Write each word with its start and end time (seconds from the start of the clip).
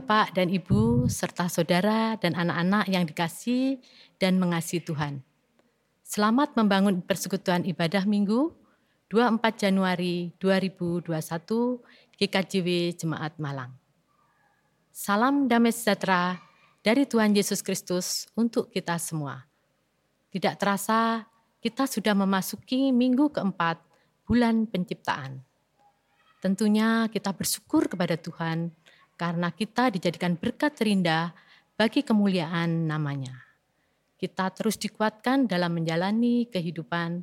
Bapak 0.00 0.32
dan 0.32 0.48
Ibu, 0.48 1.12
serta 1.12 1.44
saudara 1.52 2.16
dan 2.16 2.32
anak-anak 2.32 2.88
yang 2.88 3.04
dikasih 3.04 3.84
dan 4.16 4.40
mengasihi 4.40 4.80
Tuhan. 4.80 5.20
Selamat 6.00 6.56
membangun 6.56 7.04
persekutuan 7.04 7.68
ibadah 7.68 8.08
minggu 8.08 8.48
24 9.12 9.68
Januari 9.68 10.32
2021 10.40 11.04
GKJW 12.16 12.96
Jemaat 12.96 13.36
Malang. 13.36 13.76
Salam 14.88 15.44
damai 15.52 15.68
sejahtera 15.68 16.40
dari 16.80 17.04
Tuhan 17.04 17.36
Yesus 17.36 17.60
Kristus 17.60 18.24
untuk 18.32 18.72
kita 18.72 18.96
semua. 18.96 19.44
Tidak 20.32 20.56
terasa 20.56 21.28
kita 21.60 21.84
sudah 21.84 22.16
memasuki 22.16 22.88
minggu 22.88 23.36
keempat 23.36 23.76
bulan 24.24 24.64
penciptaan. 24.64 25.44
Tentunya 26.40 27.04
kita 27.12 27.36
bersyukur 27.36 27.84
kepada 27.84 28.16
Tuhan 28.16 28.72
karena 29.20 29.52
kita 29.52 29.92
dijadikan 29.92 30.32
berkat 30.40 30.80
terindah 30.80 31.36
bagi 31.76 32.00
kemuliaan 32.00 32.88
namanya. 32.88 33.36
Kita 34.16 34.48
terus 34.48 34.80
dikuatkan 34.80 35.44
dalam 35.44 35.76
menjalani 35.76 36.48
kehidupan, 36.48 37.20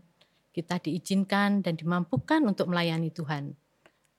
kita 0.54 0.78
diizinkan 0.78 1.66
dan 1.66 1.74
dimampukan 1.74 2.46
untuk 2.46 2.70
melayani 2.70 3.10
Tuhan, 3.10 3.58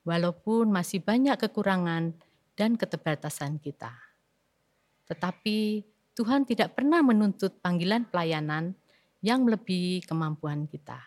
walaupun 0.03 0.67
masih 0.67 0.99
banyak 0.99 1.39
kekurangan 1.39 2.11
dan 2.59 2.75
keterbatasan 2.75 3.63
kita. 3.63 3.95
Tetapi 5.07 5.87
Tuhan 6.19 6.43
tidak 6.43 6.75
pernah 6.75 6.99
menuntut 6.99 7.63
panggilan 7.63 8.03
pelayanan 8.11 8.75
yang 9.23 9.47
melebihi 9.47 10.03
kemampuan 10.03 10.67
kita. 10.67 10.99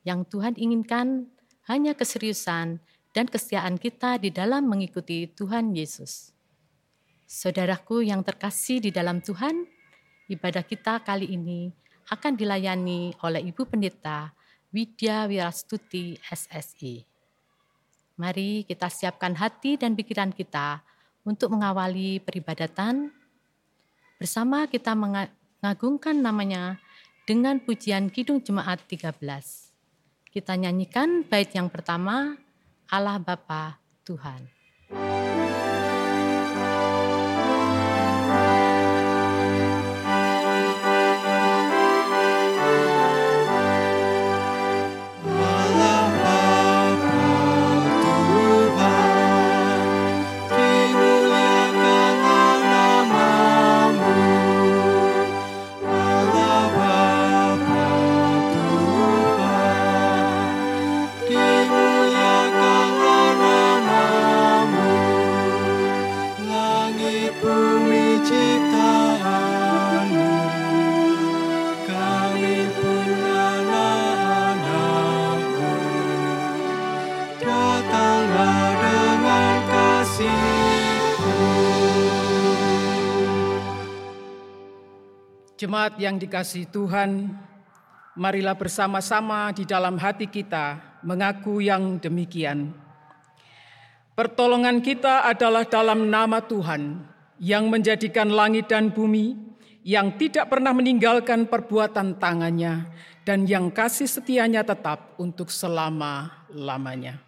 Yang 0.00 0.32
Tuhan 0.32 0.56
inginkan 0.56 1.28
hanya 1.68 1.92
keseriusan 1.92 2.80
dan 3.18 3.26
kesetiaan 3.26 3.74
kita 3.82 4.22
di 4.22 4.30
dalam 4.30 4.70
mengikuti 4.70 5.26
Tuhan 5.26 5.74
Yesus. 5.74 6.30
Saudaraku 7.26 8.06
yang 8.06 8.22
terkasih 8.22 8.78
di 8.78 8.94
dalam 8.94 9.18
Tuhan, 9.18 9.66
ibadah 10.30 10.62
kita 10.62 11.02
kali 11.02 11.34
ini 11.34 11.74
akan 12.14 12.38
dilayani 12.38 13.18
oleh 13.26 13.42
Ibu 13.50 13.66
Pendeta 13.66 14.30
Widya 14.70 15.26
Wirastuti 15.26 16.14
SSI. 16.22 17.02
Mari 18.22 18.62
kita 18.62 18.86
siapkan 18.86 19.34
hati 19.34 19.74
dan 19.74 19.98
pikiran 19.98 20.30
kita 20.30 20.86
untuk 21.26 21.58
mengawali 21.58 22.22
peribadatan. 22.22 23.10
Bersama 24.14 24.70
kita 24.70 24.94
mengagungkan 24.94 26.22
namanya 26.22 26.78
dengan 27.26 27.58
pujian 27.58 28.14
Kidung 28.14 28.38
Jemaat 28.46 28.86
13. 28.86 29.10
Kita 30.30 30.54
nyanyikan 30.54 31.26
bait 31.26 31.50
yang 31.50 31.66
pertama, 31.66 32.38
Allah 32.88 33.20
Bapa 33.20 33.76
Tuhan. 34.08 34.57
Jemaat 85.68 86.00
yang 86.00 86.16
dikasih 86.16 86.72
Tuhan, 86.72 87.28
marilah 88.16 88.56
bersama-sama 88.56 89.52
di 89.52 89.68
dalam 89.68 90.00
hati 90.00 90.24
kita 90.24 90.80
mengaku 91.04 91.60
yang 91.60 92.00
demikian. 92.00 92.72
Pertolongan 94.16 94.80
kita 94.80 95.28
adalah 95.28 95.68
dalam 95.68 96.08
nama 96.08 96.40
Tuhan 96.40 97.04
yang 97.36 97.68
menjadikan 97.68 98.32
langit 98.32 98.72
dan 98.72 98.88
bumi, 98.88 99.36
yang 99.84 100.16
tidak 100.16 100.48
pernah 100.48 100.72
meninggalkan 100.72 101.44
perbuatan 101.44 102.16
tangannya, 102.16 102.88
dan 103.28 103.44
yang 103.44 103.68
kasih 103.68 104.08
setianya 104.08 104.64
tetap 104.64 105.20
untuk 105.20 105.52
selama-lamanya. 105.52 107.20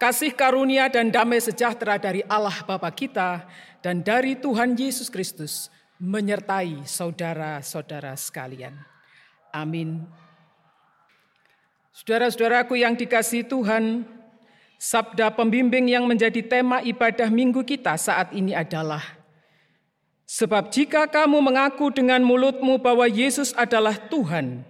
Kasih 0.00 0.32
karunia 0.32 0.88
dan 0.88 1.12
damai 1.12 1.44
sejahtera 1.44 2.00
dari 2.00 2.24
Allah 2.24 2.56
Bapa 2.64 2.88
kita 2.88 3.44
dan 3.84 4.00
dari 4.00 4.32
Tuhan 4.32 4.72
Yesus 4.72 5.12
Kristus 5.12 5.75
menyertai 5.96 6.84
saudara-saudara 6.84 8.12
sekalian. 8.16 8.76
Amin. 9.52 10.04
Saudara-saudaraku 11.96 12.76
yang 12.76 12.92
dikasih 12.92 13.48
Tuhan, 13.48 14.04
sabda 14.76 15.32
pembimbing 15.32 15.88
yang 15.88 16.04
menjadi 16.04 16.44
tema 16.44 16.84
ibadah 16.84 17.32
minggu 17.32 17.64
kita 17.64 17.96
saat 17.96 18.36
ini 18.36 18.52
adalah 18.52 19.16
Sebab 20.26 20.74
jika 20.74 21.06
kamu 21.06 21.38
mengaku 21.38 21.94
dengan 21.94 22.18
mulutmu 22.26 22.82
bahwa 22.82 23.06
Yesus 23.06 23.54
adalah 23.54 23.94
Tuhan 24.10 24.66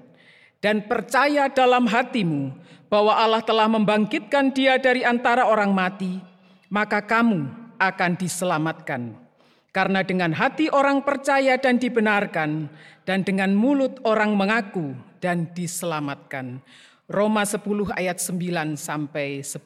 dan 0.61 0.85
percaya 0.85 1.49
dalam 1.49 1.89
hatimu 1.89 2.53
bahwa 2.93 3.17
Allah 3.17 3.41
telah 3.41 3.65
membangkitkan 3.65 4.53
dia 4.53 4.77
dari 4.77 5.01
antara 5.01 5.49
orang 5.49 5.73
mati, 5.73 6.21
maka 6.69 7.01
kamu 7.01 7.49
akan 7.81 8.13
diselamatkan. 8.21 9.26
Karena 9.77 10.01
dengan 10.01 10.33
hati 10.33 10.73
orang 10.73 11.05
percaya 11.05 11.61
dan 11.61 11.77
dibenarkan, 11.77 12.73
dan 13.05 13.29
dengan 13.29 13.53
mulut 13.53 14.01
orang 14.09 14.33
mengaku 14.33 14.97
dan 15.21 15.53
diselamatkan. 15.53 16.65
Roma 17.13 17.45
10 17.45 17.93
ayat 17.93 18.17
9 18.17 18.73
sampai 18.81 19.45
10. 19.45 19.61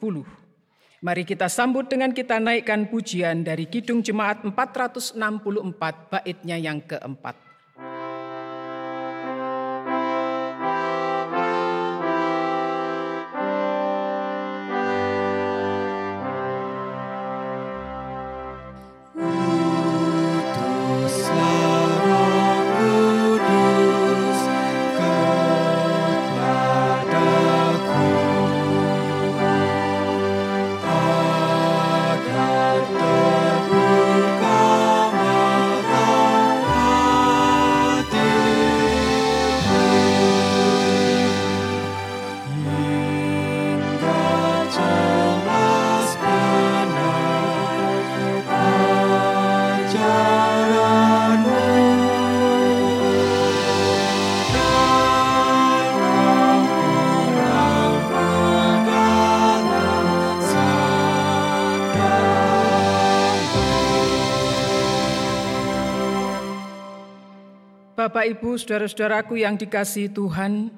Mari 0.99 1.23
kita 1.23 1.47
sambut 1.47 1.87
dengan 1.87 2.11
kita 2.11 2.43
naikkan 2.43 2.91
pujian 2.91 3.47
dari 3.47 3.71
Kidung 3.71 4.03
Jemaat 4.03 4.43
464 4.43 5.15
baitnya 6.11 6.59
yang 6.59 6.83
keempat. 6.83 7.50
Bapak, 68.21 68.37
Ibu, 68.37 68.53
saudara-saudaraku 68.53 69.33
yang 69.41 69.57
dikasih 69.57 70.13
Tuhan, 70.13 70.69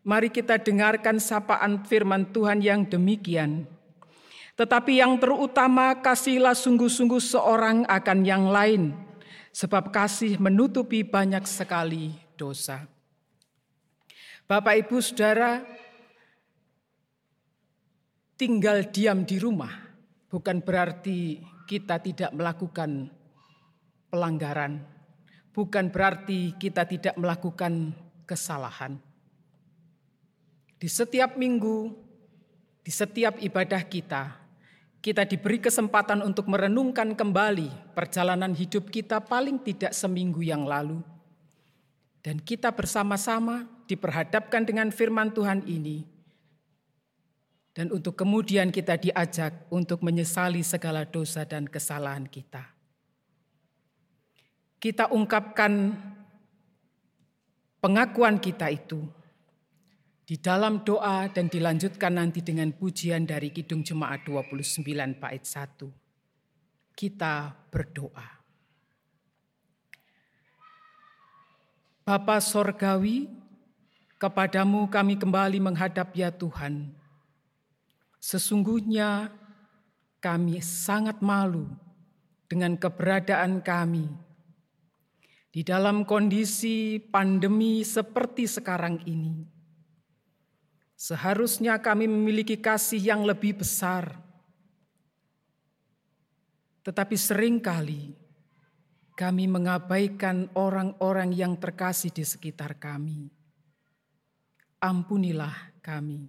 mari 0.00 0.32
kita 0.32 0.56
dengarkan 0.56 1.20
sapaan 1.20 1.84
firman 1.84 2.32
Tuhan 2.32 2.64
yang 2.64 2.88
demikian. 2.88 3.68
Tetapi 4.56 4.96
yang 4.96 5.20
terutama 5.20 5.92
kasihlah 6.00 6.56
sungguh-sungguh 6.56 7.20
seorang 7.20 7.84
akan 7.84 8.24
yang 8.24 8.48
lain, 8.48 8.96
sebab 9.52 9.92
kasih 9.92 10.40
menutupi 10.40 11.04
banyak 11.04 11.44
sekali 11.44 12.16
dosa. 12.32 12.88
Bapak, 14.48 14.80
Ibu, 14.80 15.04
Saudara, 15.04 15.60
tinggal 18.40 18.88
diam 18.88 19.28
di 19.28 19.36
rumah 19.36 19.84
bukan 20.32 20.64
berarti 20.64 21.44
kita 21.68 22.00
tidak 22.00 22.32
melakukan 22.32 23.12
pelanggaran, 24.08 24.99
bukan 25.54 25.90
berarti 25.90 26.54
kita 26.56 26.86
tidak 26.86 27.14
melakukan 27.18 27.94
kesalahan. 28.26 28.98
Di 30.80 30.88
setiap 30.88 31.36
minggu, 31.36 31.92
di 32.80 32.92
setiap 32.92 33.36
ibadah 33.36 33.84
kita, 33.84 34.40
kita 35.00 35.24
diberi 35.24 35.60
kesempatan 35.60 36.24
untuk 36.24 36.48
merenungkan 36.48 37.12
kembali 37.16 37.96
perjalanan 37.96 38.52
hidup 38.52 38.88
kita 38.88 39.20
paling 39.20 39.60
tidak 39.60 39.92
seminggu 39.92 40.40
yang 40.40 40.64
lalu. 40.64 41.04
Dan 42.20 42.36
kita 42.40 42.68
bersama-sama 42.72 43.64
diperhadapkan 43.88 44.64
dengan 44.64 44.92
firman 44.92 45.32
Tuhan 45.32 45.64
ini. 45.64 46.04
Dan 47.72 47.96
untuk 47.96 48.12
kemudian 48.12 48.68
kita 48.68 49.00
diajak 49.00 49.68
untuk 49.72 50.04
menyesali 50.04 50.60
segala 50.60 51.08
dosa 51.08 51.48
dan 51.48 51.64
kesalahan 51.64 52.28
kita. 52.28 52.79
Kita 54.80 55.12
ungkapkan 55.12 55.92
pengakuan 57.84 58.40
kita 58.40 58.72
itu 58.72 59.04
di 60.24 60.40
dalam 60.40 60.80
doa 60.80 61.28
dan 61.28 61.52
dilanjutkan 61.52 62.16
nanti 62.16 62.40
dengan 62.40 62.72
pujian 62.72 63.28
dari 63.28 63.52
Kidung 63.52 63.84
Jemaat 63.84 64.24
29 64.24 65.20
bait 65.20 65.44
1. 65.44 66.96
Kita 66.96 67.52
berdoa. 67.68 68.40
Bapa 72.00 72.40
Sorgawi, 72.40 73.28
kepadamu 74.16 74.88
kami 74.88 75.20
kembali 75.20 75.60
menghadap 75.60 76.16
ya 76.16 76.32
Tuhan. 76.32 76.88
Sesungguhnya 78.16 79.28
kami 80.24 80.64
sangat 80.64 81.20
malu 81.20 81.68
dengan 82.48 82.80
keberadaan 82.80 83.60
kami 83.60 84.29
di 85.50 85.66
dalam 85.66 86.06
kondisi 86.06 87.02
pandemi 87.02 87.82
seperti 87.82 88.46
sekarang 88.46 89.02
ini 89.06 89.60
Seharusnya 91.00 91.80
kami 91.80 92.04
memiliki 92.04 92.60
kasih 92.60 93.00
yang 93.00 93.24
lebih 93.24 93.56
besar. 93.64 94.20
Tetapi 96.84 97.16
sering 97.16 97.56
kali 97.56 98.12
kami 99.16 99.48
mengabaikan 99.48 100.52
orang-orang 100.52 101.32
yang 101.32 101.56
terkasih 101.56 102.12
di 102.12 102.20
sekitar 102.20 102.76
kami. 102.76 103.32
Ampunilah 104.76 105.72
kami. 105.80 106.28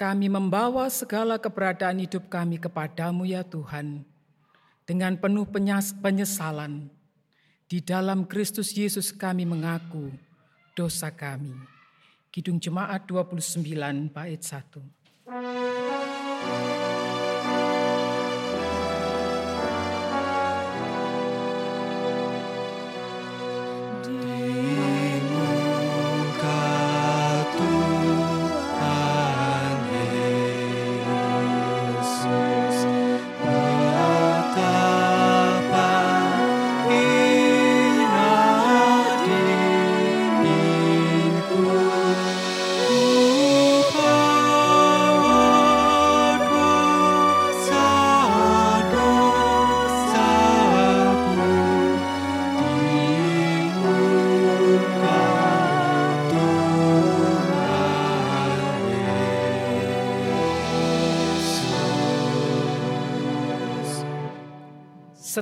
Kami 0.00 0.26
membawa 0.32 0.88
segala 0.88 1.36
keberadaan 1.36 2.00
hidup 2.00 2.32
kami 2.32 2.56
kepadamu 2.56 3.28
ya 3.28 3.44
Tuhan, 3.44 4.00
dengan 4.88 5.20
penuh 5.20 5.44
penyesalan. 6.00 6.88
Di 7.74 7.82
dalam 7.82 8.22
Kristus 8.30 8.70
Yesus 8.70 9.10
kami 9.10 9.42
mengaku 9.42 10.06
dosa 10.78 11.10
kami. 11.10 11.58
Kidung 12.30 12.62
Jemaat 12.62 13.02
29 13.10 14.14
bait 14.14 14.38
1. 14.38 14.78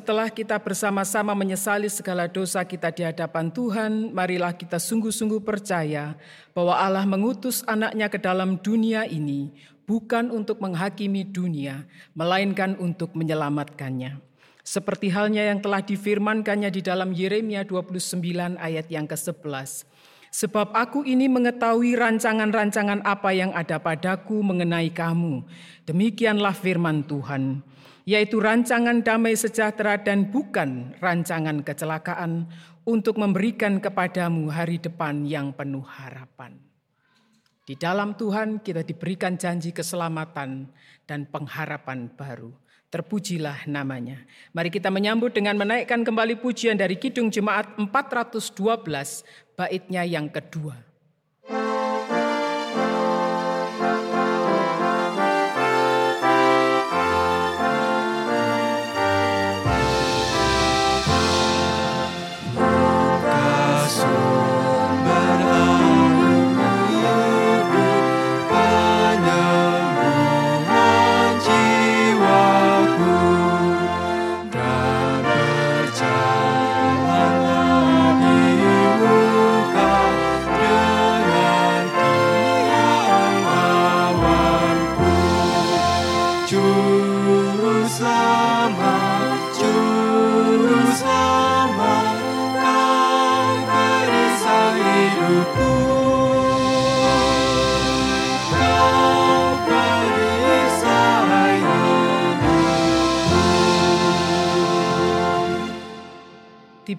Setelah 0.02 0.34
kita 0.34 0.58
bersama-sama 0.58 1.30
menyesali 1.30 1.86
segala 1.86 2.26
dosa 2.26 2.66
kita 2.66 2.90
di 2.90 3.06
hadapan 3.06 3.54
Tuhan, 3.54 4.10
marilah 4.10 4.50
kita 4.50 4.82
sungguh-sungguh 4.82 5.38
percaya 5.46 6.18
bahwa 6.50 6.74
Allah 6.74 7.06
mengutus 7.06 7.62
anaknya 7.70 8.10
ke 8.10 8.18
dalam 8.18 8.58
dunia 8.58 9.06
ini 9.06 9.54
bukan 9.86 10.34
untuk 10.34 10.58
menghakimi 10.58 11.22
dunia, 11.22 11.86
melainkan 12.18 12.74
untuk 12.82 13.14
menyelamatkannya. 13.14 14.18
Seperti 14.66 15.06
halnya 15.14 15.46
yang 15.46 15.62
telah 15.62 15.86
difirmankannya 15.86 16.74
di 16.74 16.82
dalam 16.82 17.14
Yeremia 17.14 17.62
29 17.62 18.58
ayat 18.58 18.90
yang 18.90 19.06
ke-11. 19.06 19.86
Sebab 20.34 20.74
aku 20.74 21.06
ini 21.06 21.30
mengetahui 21.30 21.94
rancangan-rancangan 21.94 23.06
apa 23.06 23.30
yang 23.30 23.54
ada 23.54 23.78
padaku 23.78 24.42
mengenai 24.42 24.90
kamu. 24.90 25.46
Demikianlah 25.86 26.58
firman 26.58 27.06
Tuhan 27.06 27.70
yaitu 28.02 28.42
rancangan 28.42 29.02
damai 29.02 29.38
sejahtera 29.38 29.98
dan 30.00 30.30
bukan 30.30 30.94
rancangan 30.98 31.62
kecelakaan 31.62 32.50
untuk 32.82 33.18
memberikan 33.18 33.78
kepadamu 33.78 34.50
hari 34.50 34.82
depan 34.82 35.22
yang 35.22 35.54
penuh 35.54 35.86
harapan. 35.86 36.58
Di 37.62 37.78
dalam 37.78 38.18
Tuhan 38.18 38.58
kita 38.58 38.82
diberikan 38.82 39.38
janji 39.38 39.70
keselamatan 39.70 40.66
dan 41.06 41.30
pengharapan 41.30 42.10
baru. 42.10 42.50
Terpujilah 42.92 43.64
namanya. 43.72 44.20
Mari 44.52 44.68
kita 44.68 44.92
menyambut 44.92 45.32
dengan 45.32 45.56
menaikkan 45.56 46.04
kembali 46.04 46.36
pujian 46.42 46.76
dari 46.76 47.00
Kidung 47.00 47.32
Jemaat 47.32 47.80
412 47.80 48.52
baitnya 49.56 50.04
yang 50.04 50.28
kedua. 50.28 50.91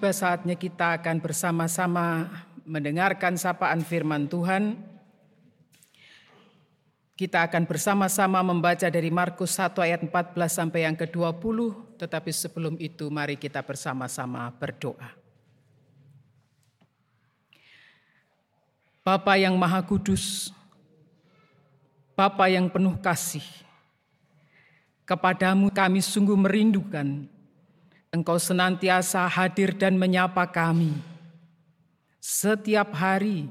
Tiba 0.04 0.12
saatnya 0.12 0.52
kita 0.52 1.00
akan 1.00 1.16
bersama-sama 1.16 2.28
mendengarkan 2.68 3.40
sapaan 3.40 3.80
firman 3.80 4.28
Tuhan. 4.28 4.76
Kita 7.16 7.48
akan 7.48 7.64
bersama-sama 7.64 8.44
membaca 8.44 8.84
dari 8.84 9.08
Markus 9.08 9.56
1 9.56 9.72
ayat 9.80 10.04
14 10.04 10.36
sampai 10.44 10.84
yang 10.84 10.92
ke-20, 10.92 11.56
tetapi 11.96 12.30
sebelum 12.36 12.76
itu 12.84 13.08
mari 13.08 13.40
kita 13.40 13.64
bersama-sama 13.64 14.52
berdoa. 14.60 15.08
Bapa 19.00 19.40
yang 19.40 19.56
Maha 19.56 19.80
Kudus, 19.88 20.52
Bapa 22.12 22.52
yang 22.52 22.68
penuh 22.68 23.00
kasih, 23.00 23.48
kepadamu 25.08 25.72
kami 25.72 26.04
sungguh 26.04 26.36
merindukan 26.36 27.32
Engkau 28.14 28.38
senantiasa 28.38 29.26
hadir 29.26 29.74
dan 29.74 29.98
menyapa 29.98 30.46
kami. 30.46 30.94
Setiap 32.22 32.94
hari 32.94 33.50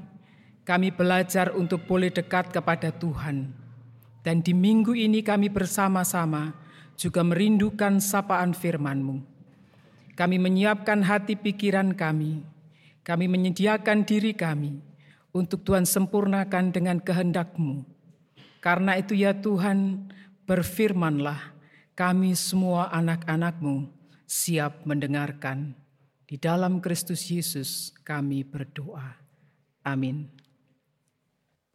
kami 0.64 0.88
belajar 0.88 1.52
untuk 1.52 1.84
boleh 1.84 2.08
dekat 2.08 2.48
kepada 2.48 2.88
Tuhan. 2.88 3.52
Dan 4.24 4.40
di 4.40 4.56
minggu 4.56 4.96
ini 4.96 5.20
kami 5.20 5.52
bersama-sama 5.52 6.56
juga 6.96 7.20
merindukan 7.20 8.00
sapaan 8.00 8.56
firman-Mu. 8.56 9.20
Kami 10.16 10.40
menyiapkan 10.40 11.04
hati 11.04 11.36
pikiran 11.36 11.92
kami, 11.92 12.40
kami 13.04 13.28
menyediakan 13.28 14.08
diri 14.08 14.32
kami 14.32 14.80
untuk 15.36 15.60
Tuhan 15.60 15.84
sempurnakan 15.84 16.72
dengan 16.72 17.04
kehendak-Mu. 17.04 17.84
Karena 18.64 18.96
itu 18.96 19.12
ya 19.12 19.36
Tuhan, 19.36 20.08
berfirmanlah, 20.48 21.52
kami 21.92 22.32
semua 22.32 22.88
anak-anak-Mu 22.96 24.03
siap 24.24 24.88
mendengarkan. 24.88 25.76
Di 26.24 26.40
dalam 26.40 26.80
Kristus 26.80 27.28
Yesus 27.28 27.92
kami 28.00 28.42
berdoa. 28.42 29.20
Amin. 29.84 30.32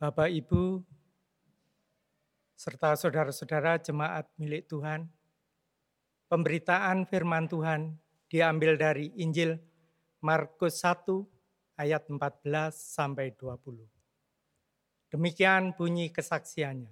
Bapak, 0.02 0.34
Ibu, 0.34 0.82
serta 2.58 2.98
saudara-saudara 2.98 3.78
jemaat 3.78 4.26
milik 4.36 4.66
Tuhan, 4.66 5.06
pemberitaan 6.28 7.06
firman 7.06 7.46
Tuhan 7.46 7.94
diambil 8.26 8.76
dari 8.76 9.14
Injil 9.22 9.62
Markus 10.20 10.82
1 10.82 11.08
ayat 11.80 12.10
14 12.10 12.76
sampai 12.76 13.32
20. 13.38 13.86
Demikian 15.14 15.72
bunyi 15.78 16.12
kesaksiannya. 16.12 16.92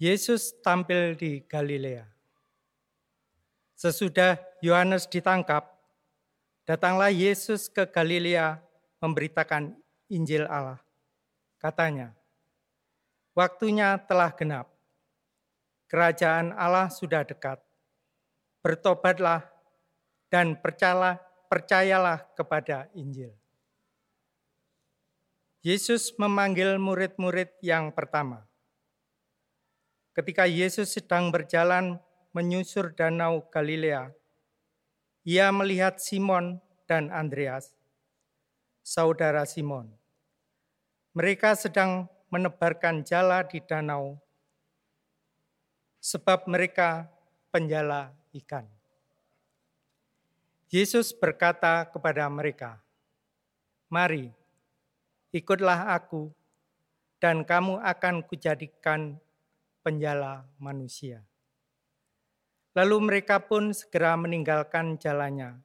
Yesus 0.00 0.58
tampil 0.64 1.14
di 1.14 1.44
Galilea. 1.44 2.09
Sesudah 3.80 4.36
Yohanes 4.60 5.08
ditangkap, 5.08 5.64
datanglah 6.68 7.08
Yesus 7.08 7.64
ke 7.72 7.88
Galilea 7.88 8.60
memberitakan 9.00 9.72
Injil 10.12 10.44
Allah. 10.44 10.84
Katanya, 11.56 12.12
waktunya 13.32 13.96
telah 14.04 14.36
genap. 14.36 14.68
Kerajaan 15.88 16.52
Allah 16.60 16.92
sudah 16.92 17.24
dekat. 17.24 17.56
Bertobatlah 18.60 19.48
dan 20.28 20.60
percayalah, 20.60 21.16
percayalah 21.48 22.20
kepada 22.36 22.84
Injil. 22.92 23.32
Yesus 25.64 26.12
memanggil 26.20 26.76
murid-murid 26.76 27.48
yang 27.64 27.96
pertama. 27.96 28.44
Ketika 30.12 30.44
Yesus 30.44 30.92
sedang 30.92 31.32
berjalan 31.32 31.96
menyusur 32.30 32.94
danau 32.94 33.42
Galilea, 33.50 34.14
ia 35.26 35.50
melihat 35.50 35.98
Simon 35.98 36.62
dan 36.86 37.10
Andreas, 37.10 37.74
saudara 38.86 39.42
Simon. 39.46 39.90
Mereka 41.10 41.58
sedang 41.58 42.06
menebarkan 42.30 43.02
jala 43.02 43.42
di 43.42 43.58
danau, 43.58 44.14
sebab 45.98 46.46
mereka 46.46 47.10
penjala 47.50 48.14
ikan. 48.30 48.64
Yesus 50.70 51.10
berkata 51.10 51.82
kepada 51.90 52.30
mereka, 52.30 52.78
"Mari, 53.90 54.30
ikutlah 55.34 55.98
aku, 55.98 56.30
dan 57.18 57.42
kamu 57.42 57.82
akan 57.82 58.22
kujadikan 58.22 59.18
penjala 59.82 60.46
manusia." 60.62 61.29
Lalu 62.78 62.96
mereka 63.02 63.42
pun 63.42 63.74
segera 63.74 64.14
meninggalkan 64.14 64.94
jalannya 64.94 65.58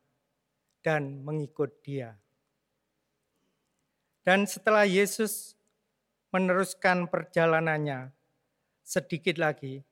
dan 0.82 1.22
mengikut 1.22 1.70
dia. 1.86 2.18
Dan 4.26 4.50
setelah 4.50 4.90
Yesus 4.90 5.54
meneruskan 6.34 7.06
perjalanannya 7.06 8.10
sedikit 8.82 9.38
lagi, 9.38 9.86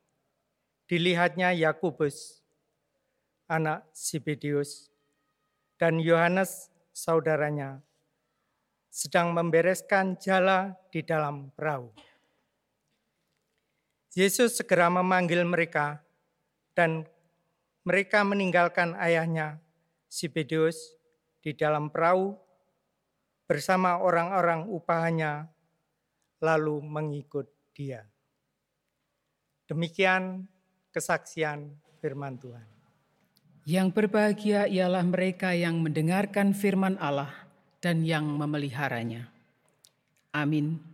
dilihatnya 0.89 1.53
Yakubus, 1.53 2.41
anak 3.45 3.85
Sibedius, 3.93 4.89
dan 5.77 6.01
Yohanes 6.01 6.73
saudaranya 6.93 7.81
sedang 8.93 9.33
membereskan 9.33 10.17
jala 10.21 10.77
di 10.93 11.01
dalam 11.01 11.49
perahu. 11.57 11.89
Yesus 14.13 14.61
segera 14.61 14.93
memanggil 14.93 15.41
mereka 15.41 15.97
dan 16.73 17.05
mereka 17.85 18.21
meninggalkan 18.25 18.97
ayahnya 18.97 19.61
Sibedeus 20.09 20.93
di 21.41 21.57
dalam 21.57 21.89
perahu 21.89 22.37
bersama 23.49 23.99
orang-orang 23.99 24.69
upahannya 24.69 25.49
lalu 26.39 26.79
mengikut 26.83 27.49
dia. 27.73 28.05
Demikian 29.67 30.45
kesaksian 30.93 31.73
firman 31.97 32.37
Tuhan. 32.37 32.67
Yang 33.63 33.87
berbahagia 33.95 34.67
ialah 34.67 35.07
mereka 35.07 35.55
yang 35.55 35.79
mendengarkan 35.79 36.51
firman 36.51 36.99
Allah 36.99 37.31
dan 37.79 38.03
yang 38.03 38.27
memeliharanya. 38.27 39.31
Amin. 40.35 40.92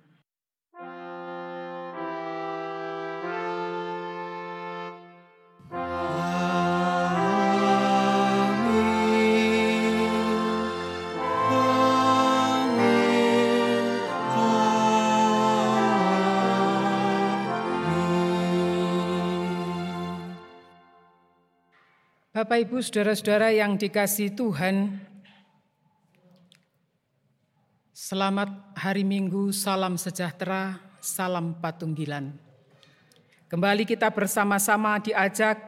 Bapak, 22.39 22.71
Ibu, 22.71 22.79
saudara-saudara 22.79 23.51
yang 23.51 23.75
dikasih 23.75 24.31
Tuhan, 24.31 24.95
selamat 27.91 28.79
hari 28.79 29.03
Minggu, 29.03 29.51
salam 29.51 29.99
sejahtera, 29.99 30.79
salam 31.03 31.59
patunggilan. 31.59 32.31
Kembali 33.51 33.83
kita 33.83 34.07
bersama-sama 34.07 35.03
diajak 35.03 35.59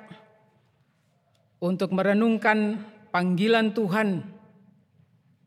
untuk 1.60 1.92
merenungkan 1.92 2.80
panggilan 3.12 3.76
Tuhan 3.76 4.24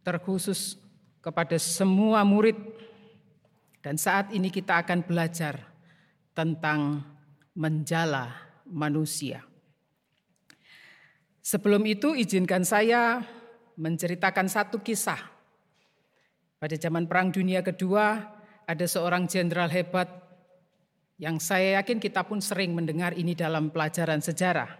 terkhusus 0.05 0.77
kepada 1.25 1.57
semua 1.57 2.21
murid. 2.21 2.61
Dan 3.81 3.97
saat 3.97 4.29
ini 4.29 4.53
kita 4.53 4.77
akan 4.85 5.01
belajar 5.01 5.57
tentang 6.37 7.01
menjala 7.57 8.29
manusia. 8.69 9.54
Sebelum 11.45 11.85
itu 11.85 12.17
izinkan 12.17 12.65
saya 12.65 13.21
menceritakan 13.77 14.49
satu 14.49 14.81
kisah. 14.81 15.21
Pada 16.57 16.73
zaman 16.81 17.05
Perang 17.05 17.29
Dunia 17.29 17.61
Kedua 17.61 18.17
ada 18.65 18.87
seorang 18.89 19.29
jenderal 19.29 19.69
hebat 19.69 20.09
yang 21.21 21.37
saya 21.37 21.85
yakin 21.85 22.01
kita 22.01 22.25
pun 22.25 22.41
sering 22.41 22.73
mendengar 22.73 23.13
ini 23.13 23.37
dalam 23.37 23.69
pelajaran 23.69 24.25
sejarah. 24.25 24.73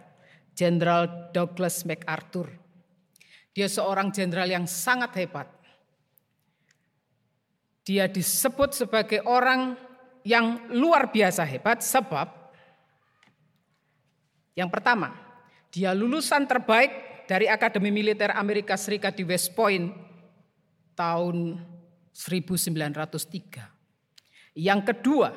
Jenderal 0.57 1.29
Douglas 1.29 1.85
MacArthur. 1.85 2.49
Dia 3.53 3.69
seorang 3.69 4.09
jenderal 4.09 4.49
yang 4.49 4.65
sangat 4.65 5.13
hebat. 5.21 5.45
Dia 7.85 8.09
disebut 8.09 8.73
sebagai 8.73 9.21
orang 9.29 9.77
yang 10.25 10.73
luar 10.73 11.13
biasa 11.13 11.45
hebat 11.45 11.85
sebab 11.85 12.25
yang 14.57 14.71
pertama, 14.71 15.24
dia 15.75 15.91
lulusan 15.91 16.47
terbaik 16.47 17.27
dari 17.27 17.51
Akademi 17.51 17.91
Militer 17.91 18.31
Amerika 18.31 18.79
Serikat 18.79 19.19
di 19.19 19.27
West 19.27 19.51
Point 19.51 19.91
tahun 20.95 21.59
1903. 22.15 24.55
Yang 24.55 24.81
kedua, 24.87 25.35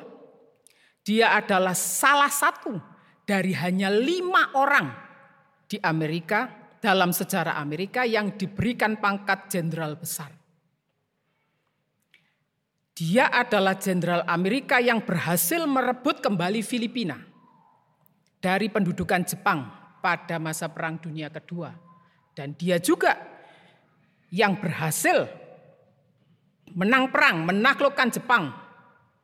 dia 1.03 1.35
adalah 1.35 1.75
salah 1.75 2.31
satu 2.31 2.79
dari 3.27 3.51
hanya 3.51 3.91
lima 3.91 4.55
orang 4.55 4.87
di 5.67 5.75
Amerika 5.83 6.47
dalam 6.79 7.11
sejarah 7.11 7.59
Amerika 7.59 8.07
yang 8.07 8.39
diberikan 8.39 8.95
pangkat 8.95 9.51
jenderal 9.51 9.99
besar. 9.99 10.31
Dia 12.95 13.27
adalah 13.27 13.75
jenderal 13.75 14.23
Amerika 14.23 14.79
yang 14.79 15.03
berhasil 15.03 15.67
merebut 15.67 16.23
kembali 16.23 16.63
Filipina 16.63 17.19
dari 18.39 18.71
pendudukan 18.71 19.27
Jepang 19.27 19.78
pada 19.99 20.39
masa 20.39 20.71
Perang 20.71 20.97
Dunia 20.97 21.29
Kedua. 21.29 21.75
Dan 22.33 22.55
dia 22.55 22.79
juga 22.79 23.19
yang 24.31 24.55
berhasil 24.57 25.27
menang 26.73 27.09
perang, 27.09 27.45
menaklukkan 27.45 28.09
Jepang 28.13 28.53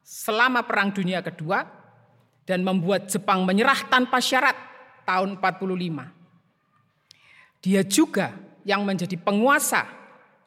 selama 0.05 0.61
Perang 0.65 0.93
Dunia 0.93 1.21
Kedua 1.25 1.65
dan 2.45 2.61
membuat 2.61 3.09
Jepang 3.09 3.41
menyerah 3.41 3.89
tanpa 3.89 4.21
syarat 4.21 4.53
tahun 5.05 5.37
45. 5.41 7.65
Dia 7.65 7.81
juga 7.81 8.37
yang 8.61 8.85
menjadi 8.85 9.17
penguasa 9.17 9.89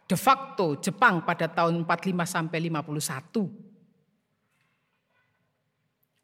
de 0.07 0.15
facto 0.15 0.79
Jepang 0.79 1.27
pada 1.27 1.51
tahun 1.51 1.83
45 1.83 2.15
sampai 2.23 2.71
51. 2.71 3.67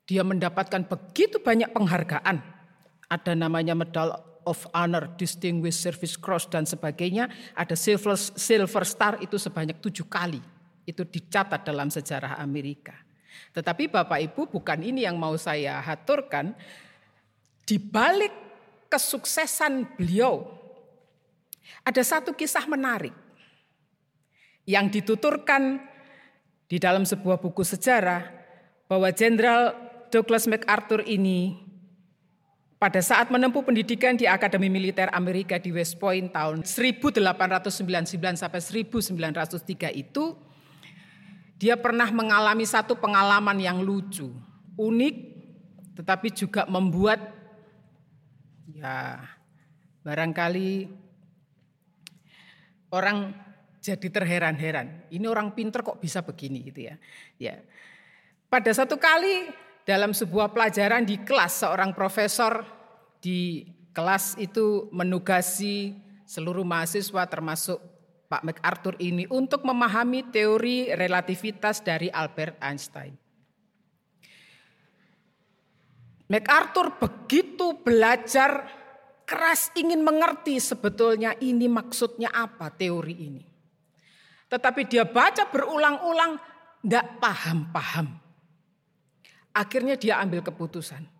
Dia 0.04 0.20
mendapatkan 0.23 0.84
begitu 0.84 1.40
banyak 1.40 1.73
penghargaan. 1.75 2.53
Ada 3.08 3.37
namanya 3.37 3.76
Medal 3.76 4.14
of 4.44 4.68
Honor, 4.76 5.08
Distinguished 5.16 5.80
Service 5.80 6.16
Cross 6.16 6.52
dan 6.52 6.68
sebagainya. 6.68 7.28
Ada 7.56 7.75
Silver, 7.75 8.16
Silver 8.16 8.84
Star 8.84 9.20
itu 9.20 9.40
sebanyak 9.40 9.80
tujuh 9.80 10.06
kali. 10.08 10.40
Itu 10.84 11.08
dicatat 11.08 11.64
dalam 11.64 11.88
sejarah 11.88 12.40
Amerika. 12.40 12.92
Tetapi 13.56 13.90
Bapak 13.90 14.20
Ibu 14.20 14.52
bukan 14.52 14.84
ini 14.84 15.08
yang 15.08 15.16
mau 15.16 15.34
saya 15.40 15.80
haturkan. 15.80 16.52
Di 17.64 17.80
balik 17.80 18.30
kesuksesan 18.92 19.96
beliau, 19.96 20.44
ada 21.80 22.04
satu 22.04 22.37
kisah 22.37 22.68
menarik 22.68 23.16
yang 24.68 24.92
dituturkan 24.92 25.80
di 26.68 26.76
dalam 26.76 27.08
sebuah 27.08 27.40
buku 27.40 27.64
sejarah 27.64 28.28
bahwa 28.84 29.08
Jenderal 29.12 29.73
Douglas 30.12 30.44
MacArthur 30.44 31.04
ini 31.08 31.63
pada 32.84 33.00
saat 33.00 33.32
menempuh 33.32 33.64
pendidikan 33.64 34.12
di 34.12 34.28
Akademi 34.28 34.68
Militer 34.68 35.08
Amerika 35.16 35.56
di 35.56 35.72
West 35.72 35.96
Point 35.96 36.28
tahun 36.36 36.68
1899 36.68 37.16
sampai 38.36 38.60
1903 38.60 39.88
itu 39.96 40.36
dia 41.56 41.80
pernah 41.80 42.12
mengalami 42.12 42.68
satu 42.68 42.92
pengalaman 42.92 43.56
yang 43.56 43.80
lucu, 43.80 44.28
unik 44.76 45.16
tetapi 45.96 46.28
juga 46.36 46.68
membuat 46.68 47.24
ya 48.68 49.16
barangkali 50.04 50.84
orang 52.92 53.32
jadi 53.80 54.08
terheran-heran. 54.12 55.08
Ini 55.08 55.24
orang 55.24 55.56
pinter 55.56 55.80
kok 55.80 56.04
bisa 56.04 56.20
begini 56.20 56.68
gitu 56.68 56.92
ya. 56.92 57.00
Ya. 57.40 57.64
Pada 58.52 58.68
satu 58.76 59.00
kali 59.00 59.48
dalam 59.88 60.12
sebuah 60.12 60.52
pelajaran 60.52 61.08
di 61.08 61.16
kelas 61.24 61.64
seorang 61.64 61.96
profesor 61.96 62.74
di 63.25 63.64
kelas 63.97 64.37
itu 64.37 64.93
menugasi 64.93 65.97
seluruh 66.28 66.61
mahasiswa 66.61 67.25
termasuk 67.25 67.81
Pak 68.28 68.45
MacArthur 68.45 69.00
ini 69.00 69.25
untuk 69.33 69.64
memahami 69.64 70.28
teori 70.28 70.93
relativitas 70.93 71.81
dari 71.81 72.12
Albert 72.12 72.61
Einstein. 72.61 73.16
MacArthur 76.28 77.00
begitu 77.00 77.81
belajar 77.81 78.69
keras 79.25 79.73
ingin 79.76 80.04
mengerti 80.04 80.61
sebetulnya 80.61 81.33
ini 81.40 81.64
maksudnya 81.64 82.28
apa 82.28 82.69
teori 82.69 83.16
ini. 83.25 83.45
Tetapi 84.52 84.85
dia 84.85 85.09
baca 85.09 85.49
berulang-ulang 85.49 86.37
tidak 86.85 87.07
paham-paham. 87.21 88.21
Akhirnya 89.54 89.97
dia 89.97 90.21
ambil 90.21 90.45
keputusan. 90.45 91.13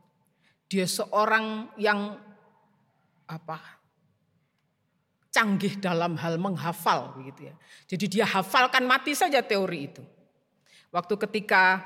Dia 0.69 0.89
seorang 0.89 1.75
yang 1.77 2.17
apa 3.25 3.59
canggih 5.35 5.83
dalam 5.83 6.15
hal 6.15 6.39
menghafal 6.39 7.19
begitu 7.19 7.51
ya. 7.51 7.55
Jadi 7.91 8.07
dia 8.07 8.27
hafalkan 8.29 8.87
mati 8.87 9.19
saja 9.19 9.43
teori 9.43 9.91
itu. 9.91 10.03
Waktu 10.95 11.15
ketika 11.27 11.83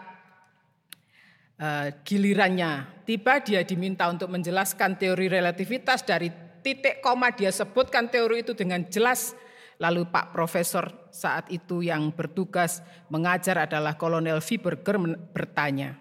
uh, 1.57 1.89
gilirannya 2.05 3.03
tiba 3.09 3.41
dia 3.41 3.65
diminta 3.65 4.05
untuk 4.13 4.29
menjelaskan 4.29 5.01
teori 5.01 5.33
relativitas 5.33 6.05
dari 6.05 6.29
titik 6.61 7.01
koma 7.01 7.33
dia 7.33 7.49
sebutkan 7.49 8.13
teori 8.13 8.45
itu 8.45 8.53
dengan 8.53 8.85
jelas. 8.85 9.33
Lalu 9.79 10.11
Pak 10.11 10.35
Profesor 10.35 10.91
saat 11.15 11.47
itu 11.55 11.87
yang 11.87 12.11
bertugas 12.11 12.83
mengajar 13.15 13.63
adalah 13.63 13.95
Kolonel 13.95 14.43
Viberger 14.43 14.99
bertanya, 15.31 15.95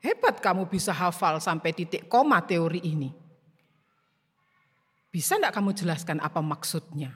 Hebat 0.00 0.40
kamu 0.40 0.64
bisa 0.64 0.96
hafal 0.96 1.36
sampai 1.44 1.76
titik 1.76 2.08
koma 2.08 2.40
teori 2.40 2.80
ini. 2.80 3.12
Bisa 5.12 5.36
enggak 5.36 5.60
kamu 5.60 5.76
jelaskan 5.76 6.18
apa 6.24 6.40
maksudnya? 6.40 7.12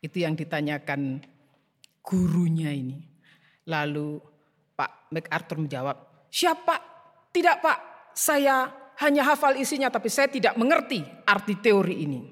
Itu 0.00 0.24
yang 0.24 0.32
ditanyakan 0.32 1.20
gurunya 2.00 2.72
ini. 2.72 3.04
Lalu 3.68 4.22
Pak 4.72 5.12
MacArthur 5.12 5.60
menjawab, 5.60 5.96
siapa? 6.32 6.78
Tidak 7.34 7.56
Pak, 7.60 7.78
saya 8.16 8.70
hanya 9.02 9.28
hafal 9.28 9.60
isinya 9.60 9.92
tapi 9.92 10.08
saya 10.08 10.30
tidak 10.32 10.56
mengerti 10.56 11.04
arti 11.28 11.58
teori 11.60 11.96
ini. 12.00 12.22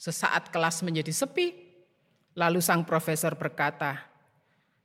Sesaat 0.00 0.48
kelas 0.48 0.80
menjadi 0.80 1.12
sepi, 1.12 1.52
lalu 2.38 2.64
sang 2.64 2.88
profesor 2.88 3.36
berkata, 3.36 3.98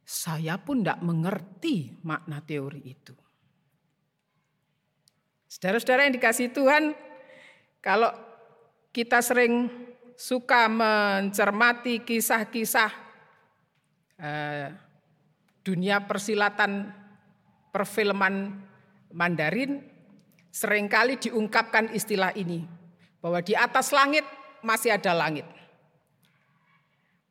saya 0.03 0.59
pun 0.59 0.83
tidak 0.83 0.99
mengerti 1.05 1.95
makna 2.03 2.43
teori 2.43 2.81
itu. 2.83 3.26
Saudara-saudara 5.47 6.03
yang 6.03 6.15
dikasih 6.19 6.51
Tuhan, 6.51 6.91
kalau 7.79 8.11
kita 8.91 9.23
sering 9.23 9.71
suka 10.19 10.67
mencermati 10.67 12.03
kisah-kisah 12.03 12.91
eh, 14.19 14.67
dunia 15.63 16.03
persilatan 16.03 16.91
perfilman 17.71 18.59
Mandarin, 19.15 19.79
sering 20.51 20.91
kali 20.91 21.15
diungkapkan 21.15 21.95
istilah 21.95 22.35
ini, 22.35 22.67
bahwa 23.23 23.39
di 23.39 23.55
atas 23.55 23.95
langit 23.95 24.27
masih 24.59 24.99
ada 24.99 25.15
langit. 25.15 25.47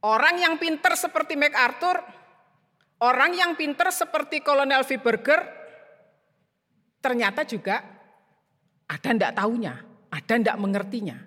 Orang 0.00 0.40
yang 0.40 0.56
pinter 0.56 0.96
seperti 0.96 1.36
MacArthur, 1.36 2.00
orang 3.04 3.36
yang 3.36 3.52
pinter 3.60 3.92
seperti 3.92 4.40
Kolonel 4.40 4.88
Viberger, 4.88 5.40
ternyata 7.04 7.44
juga 7.44 7.95
ada 8.86 9.08
ndak 9.10 9.34
tahunya, 9.34 9.74
ada 10.14 10.32
ndak 10.38 10.56
mengertinya, 10.62 11.18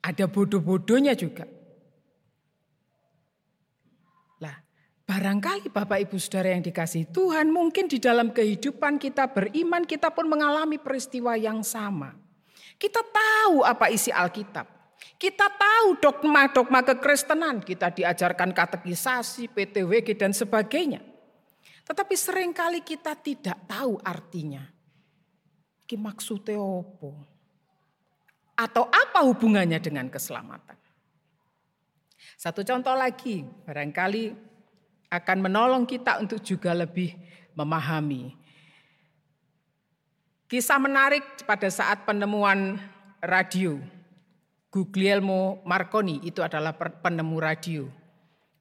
ada 0.00 0.24
bodoh-bodohnya 0.24 1.12
juga. 1.12 1.44
Lah, 4.40 4.56
barangkali 5.04 5.68
Bapak 5.68 6.08
Ibu 6.08 6.16
Saudara 6.16 6.56
yang 6.56 6.64
dikasih 6.64 7.12
Tuhan, 7.12 7.52
mungkin 7.52 7.86
di 7.86 8.00
dalam 8.00 8.32
kehidupan 8.32 8.96
kita 8.96 9.28
beriman, 9.28 9.84
kita 9.84 10.08
pun 10.08 10.24
mengalami 10.24 10.80
peristiwa 10.80 11.36
yang 11.36 11.60
sama. 11.60 12.16
Kita 12.80 13.04
tahu 13.04 13.62
apa 13.62 13.92
isi 13.92 14.08
Alkitab. 14.08 14.66
Kita 15.20 15.46
tahu 15.54 16.02
dogma-dogma 16.02 16.82
kekristenan, 16.82 17.62
kita 17.62 17.94
diajarkan 17.94 18.50
katekisasi, 18.50 19.50
PTWG 19.50 20.18
dan 20.18 20.34
sebagainya. 20.34 20.98
Tetapi 21.86 22.14
sering 22.14 22.50
kali 22.54 22.82
kita 22.82 23.14
tidak 23.18 23.58
tahu 23.66 23.98
artinya 24.02 24.81
iki 25.92 26.00
maksudnya 26.00 26.56
apa? 26.56 27.12
Atau 28.56 28.88
apa 28.88 29.28
hubungannya 29.28 29.76
dengan 29.76 30.08
keselamatan? 30.08 30.80
Satu 32.40 32.64
contoh 32.64 32.96
lagi, 32.96 33.44
barangkali 33.44 34.32
akan 35.12 35.38
menolong 35.44 35.84
kita 35.84 36.16
untuk 36.16 36.40
juga 36.40 36.72
lebih 36.72 37.12
memahami. 37.52 38.32
Kisah 40.48 40.80
menarik 40.80 41.44
pada 41.44 41.68
saat 41.68 42.08
penemuan 42.08 42.80
radio. 43.20 43.76
Guglielmo 44.72 45.60
Marconi 45.68 46.24
itu 46.24 46.40
adalah 46.40 46.72
penemu 46.72 47.36
radio. 47.36 47.84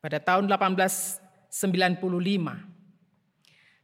Pada 0.04 0.20
tahun 0.20 0.52
1895. 0.52 2.71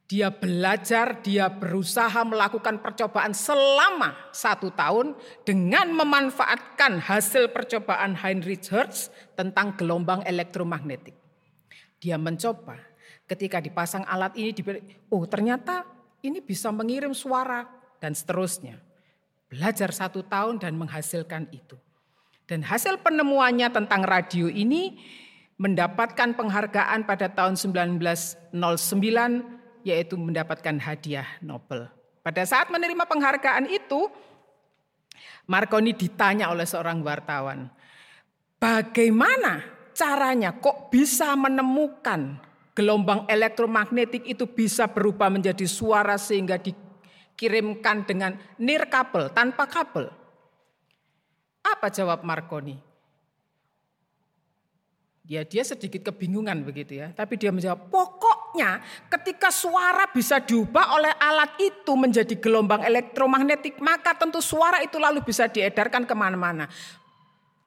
Dia 0.07 0.31
belajar, 0.31 1.19
dia 1.19 1.51
berusaha 1.51 2.23
melakukan 2.23 2.79
percobaan 2.79 3.35
selama 3.35 4.15
satu 4.31 4.71
tahun 4.71 5.19
dengan 5.43 5.91
memanfaatkan 5.91 7.03
hasil 7.03 7.51
percobaan 7.51 8.15
Heinrich 8.15 8.71
Hertz 8.71 9.11
tentang 9.35 9.75
gelombang 9.75 10.23
elektromagnetik. 10.23 11.11
Dia 11.99 12.15
mencoba 12.15 12.79
ketika 13.27 13.59
dipasang 13.59 14.07
alat 14.07 14.31
ini, 14.39 14.55
oh 15.11 15.27
ternyata 15.27 15.83
ini 16.23 16.39
bisa 16.39 16.71
mengirim 16.71 17.11
suara 17.11 17.67
dan 17.99 18.15
seterusnya. 18.15 18.79
Belajar 19.51 19.91
satu 19.91 20.23
tahun 20.23 20.63
dan 20.63 20.79
menghasilkan 20.79 21.51
itu. 21.51 21.75
Dan 22.47 22.63
hasil 22.63 23.03
penemuannya 23.03 23.67
tentang 23.75 24.07
radio 24.07 24.47
ini 24.47 24.95
mendapatkan 25.59 26.31
penghargaan 26.31 27.03
pada 27.03 27.27
tahun 27.27 27.59
1909 27.59 28.55
yaitu 29.87 30.19
mendapatkan 30.19 30.75
hadiah 30.83 31.39
Nobel. 31.39 31.87
Pada 32.19 32.43
saat 32.43 32.67
menerima 32.67 33.07
penghargaan 33.07 33.71
itu, 33.71 34.11
Marconi 35.47 35.95
ditanya 35.95 36.51
oleh 36.51 36.67
seorang 36.67 36.99
wartawan, 36.99 37.71
bagaimana 38.59 39.63
caranya 39.95 40.51
kok 40.59 40.91
bisa 40.91 41.31
menemukan 41.39 42.35
gelombang 42.75 43.23
elektromagnetik 43.31 44.27
itu 44.27 44.43
bisa 44.43 44.91
berubah 44.91 45.31
menjadi 45.31 45.63
suara 45.63 46.19
sehingga 46.19 46.59
dikirimkan 46.59 48.03
dengan 48.03 48.35
nirkabel, 48.59 49.31
tanpa 49.31 49.65
kabel. 49.65 50.11
Apa 51.63 51.87
jawab 51.89 52.27
Marconi? 52.27 52.86
Ya 55.27 55.43
dia 55.43 55.67
sedikit 55.67 56.07
kebingungan 56.07 56.63
begitu 56.63 57.03
ya, 57.03 57.11
tapi 57.11 57.35
dia 57.35 57.51
menjawab, 57.51 57.91
pokok 57.91 58.37
pokoknya 58.57 58.81
ketika 59.11 59.53
suara 59.53 60.09
bisa 60.09 60.41
diubah 60.41 60.97
oleh 60.97 61.13
alat 61.19 61.59
itu 61.61 61.93
menjadi 61.93 62.33
gelombang 62.39 62.81
elektromagnetik, 62.81 63.77
maka 63.77 64.17
tentu 64.17 64.41
suara 64.41 64.81
itu 64.81 64.97
lalu 64.97 65.21
bisa 65.21 65.45
diedarkan 65.45 66.09
ke 66.09 66.15
mana-mana. 66.17 66.65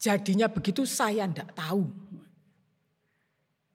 Jadinya 0.00 0.48
begitu 0.48 0.88
saya 0.88 1.28
tidak 1.28 1.54
tahu. 1.54 1.86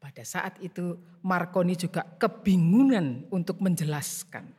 Pada 0.02 0.28
saat 0.28 0.60
itu 0.60 0.98
Marconi 1.24 1.80
juga 1.80 2.04
kebingungan 2.18 3.30
untuk 3.30 3.64
menjelaskan. 3.64 4.50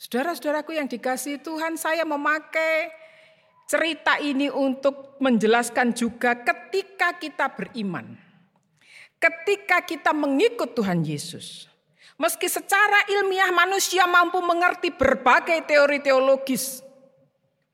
Saudara-saudaraku 0.00 0.74
yang 0.74 0.88
dikasih 0.88 1.44
Tuhan, 1.44 1.76
saya 1.76 2.08
memakai 2.08 2.88
cerita 3.70 4.18
ini 4.18 4.50
untuk 4.50 5.14
menjelaskan 5.22 5.94
juga 5.94 6.34
ketika 6.34 7.14
kita 7.14 7.46
beriman. 7.54 8.18
Ketika 9.14 9.86
kita 9.86 10.10
mengikut 10.10 10.74
Tuhan 10.74 11.06
Yesus. 11.06 11.70
Meski 12.18 12.50
secara 12.50 13.06
ilmiah 13.06 13.54
manusia 13.54 14.10
mampu 14.10 14.42
mengerti 14.42 14.90
berbagai 14.90 15.62
teori 15.70 16.02
teologis. 16.02 16.82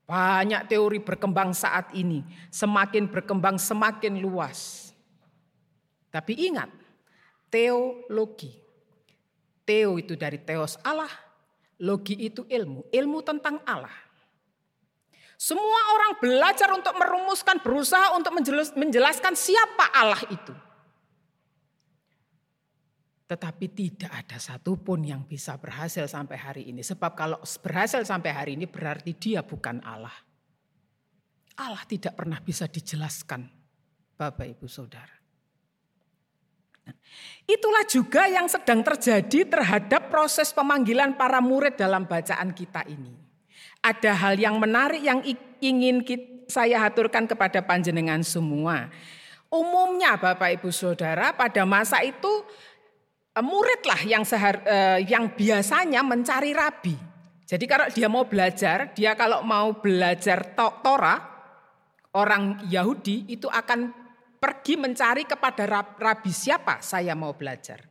Banyak 0.04 0.68
teori 0.68 1.00
berkembang 1.00 1.56
saat 1.56 1.90
ini. 1.96 2.20
Semakin 2.52 3.08
berkembang 3.08 3.56
semakin 3.56 4.20
luas. 4.20 4.92
Tapi 6.12 6.46
ingat, 6.46 6.70
teologi. 7.48 8.52
Teo 9.66 9.98
itu 9.98 10.14
dari 10.14 10.38
teos 10.38 10.78
Allah, 10.86 11.10
logi 11.82 12.14
itu 12.22 12.46
ilmu, 12.46 12.86
ilmu 12.94 13.18
tentang 13.26 13.58
Allah. 13.66 14.05
Semua 15.36 15.80
orang 15.92 16.16
belajar 16.16 16.72
untuk 16.72 16.96
merumuskan, 16.96 17.60
berusaha 17.60 18.16
untuk 18.16 18.32
menjelaskan 18.72 19.36
siapa 19.36 19.92
Allah 19.92 20.24
itu. 20.32 20.56
Tetapi 23.28 23.66
tidak 23.68 24.12
ada 24.24 24.40
satupun 24.40 25.04
yang 25.04 25.28
bisa 25.28 25.60
berhasil 25.60 26.08
sampai 26.08 26.38
hari 26.40 26.62
ini. 26.72 26.80
Sebab 26.80 27.12
kalau 27.12 27.38
berhasil 27.60 28.00
sampai 28.00 28.32
hari 28.32 28.52
ini 28.56 28.64
berarti 28.64 29.12
dia 29.12 29.44
bukan 29.44 29.84
Allah. 29.84 30.14
Allah 31.60 31.84
tidak 31.84 32.16
pernah 32.16 32.40
bisa 32.40 32.64
dijelaskan, 32.64 33.44
Bapak 34.16 34.46
Ibu 34.56 34.68
Saudara. 34.68 35.16
itulah 37.50 37.82
juga 37.90 38.30
yang 38.30 38.46
sedang 38.46 38.78
terjadi 38.78 39.42
terhadap 39.42 40.06
proses 40.06 40.54
pemanggilan 40.54 41.18
para 41.18 41.42
murid 41.42 41.74
dalam 41.74 42.06
bacaan 42.06 42.54
kita 42.54 42.86
ini 42.86 43.25
ada 43.86 44.12
hal 44.18 44.34
yang 44.34 44.58
menarik 44.58 44.98
yang 44.98 45.22
ingin 45.62 46.02
saya 46.50 46.82
aturkan 46.86 47.30
kepada 47.30 47.62
panjenengan 47.62 48.22
semua. 48.26 48.90
Umumnya 49.46 50.18
Bapak 50.18 50.58
Ibu 50.58 50.74
Saudara 50.74 51.30
pada 51.30 51.62
masa 51.62 52.02
itu 52.02 52.30
eh, 53.30 53.44
muridlah 53.44 54.02
yang 54.02 54.26
sehar, 54.26 54.58
eh, 54.66 55.06
yang 55.06 55.30
biasanya 55.30 56.02
mencari 56.02 56.50
rabi. 56.50 56.98
Jadi 57.46 57.64
kalau 57.70 57.86
dia 57.94 58.10
mau 58.10 58.26
belajar, 58.26 58.90
dia 58.90 59.14
kalau 59.14 59.46
mau 59.46 59.78
belajar 59.78 60.50
Torah, 60.58 61.22
orang 62.18 62.66
Yahudi 62.66 63.30
itu 63.30 63.46
akan 63.46 63.94
pergi 64.42 64.74
mencari 64.74 65.22
kepada 65.22 65.86
rabi 65.94 66.34
siapa 66.34 66.82
saya 66.82 67.14
mau 67.14 67.38
belajar. 67.38 67.86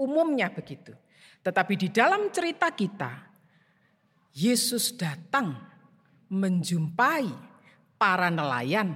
Umumnya 0.00 0.48
begitu. 0.48 0.96
Tetapi 1.44 1.76
di 1.76 1.88
dalam 1.92 2.32
cerita 2.32 2.72
kita, 2.72 3.29
Yesus 4.30 4.94
datang 4.94 5.58
menjumpai 6.30 7.26
para 7.98 8.30
nelayan, 8.30 8.94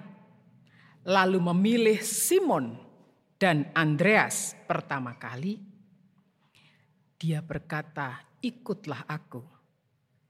lalu 1.02 1.38
memilih 1.52 1.98
Simon 2.00 2.78
dan 3.36 3.68
Andreas 3.74 4.54
pertama 4.64 5.18
kali. 5.18 5.58
Dia 7.18 7.42
berkata, 7.42 8.22
"Ikutlah 8.40 9.04
aku, 9.10 9.42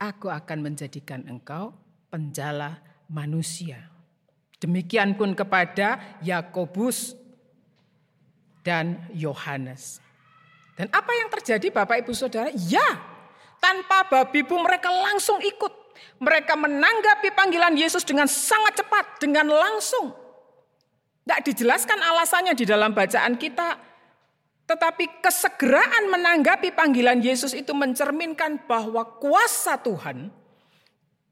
aku 0.01 0.27
akan 0.27 0.59
menjadikan 0.65 1.21
engkau 1.29 1.71
penjala 2.09 2.81
manusia." 3.07 3.93
Demikian 4.57 5.13
pun 5.13 5.37
kepada 5.37 6.17
Yakobus 6.25 7.13
dan 8.65 9.05
Yohanes. 9.13 10.01
Dan 10.73 10.89
apa 10.89 11.11
yang 11.13 11.29
terjadi 11.29 11.69
Bapak 11.69 12.03
Ibu 12.03 12.11
Saudara? 12.17 12.49
Ya, 12.51 13.14
tanpa 13.65 14.05
babi 14.05 14.45
bu 14.45 14.61
mereka 14.61 14.93
langsung 14.93 15.41
ikut. 15.41 15.73
Mereka 16.21 16.53
menanggapi 16.53 17.33
panggilan 17.33 17.73
Yesus 17.73 18.05
dengan 18.05 18.29
sangat 18.29 18.85
cepat, 18.85 19.17
dengan 19.17 19.49
langsung. 19.49 20.13
Tidak 21.25 21.41
dijelaskan 21.49 21.97
alasannya 21.97 22.53
di 22.53 22.63
dalam 22.69 22.93
bacaan 22.93 23.33
kita. 23.41 23.81
Tetapi 24.69 25.21
kesegeraan 25.21 26.13
menanggapi 26.13 26.73
panggilan 26.77 27.21
Yesus 27.21 27.57
itu 27.57 27.73
mencerminkan 27.73 28.69
bahwa 28.69 29.01
kuasa 29.17 29.77
Tuhan, 29.81 30.29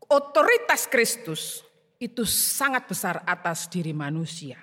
otoritas 0.10 0.90
Kristus 0.90 1.62
itu 1.98 2.26
sangat 2.26 2.90
besar 2.90 3.22
atas 3.26 3.70
diri 3.70 3.94
manusia. 3.94 4.58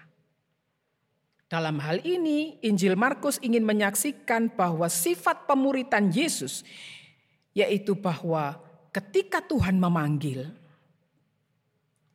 Dalam 1.51 1.83
hal 1.83 1.99
ini, 2.07 2.63
Injil 2.63 2.95
Markus 2.95 3.43
ingin 3.43 3.67
menyaksikan 3.67 4.55
bahwa 4.55 4.87
sifat 4.87 5.51
pemuritan 5.51 6.15
Yesus 6.15 6.63
yaitu 7.61 7.97
bahwa 7.99 8.57
ketika 8.91 9.45
Tuhan 9.45 9.77
memanggil, 9.77 10.49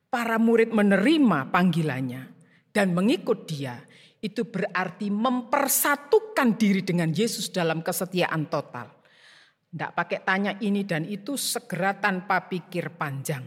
para 0.10 0.39
murid 0.39 0.71
menerima 0.71 1.51
panggilannya 1.51 2.23
dan 2.71 2.95
mengikut 2.95 3.45
dia, 3.45 3.84
itu 4.23 4.41
berarti 4.47 5.13
mempersatukan 5.13 6.58
diri 6.58 6.81
dengan 6.81 7.13
Yesus 7.13 7.53
dalam 7.53 7.86
kesetiaan 7.86 8.49
total. 8.49 8.89
Tidak 9.69 9.91
pakai 9.91 10.19
tanya 10.23 10.55
ini 10.63 10.88
dan 10.88 11.03
itu 11.05 11.36
segera 11.36 11.93
tanpa 11.93 12.47
pikir 12.47 12.95
panjang. 12.95 13.43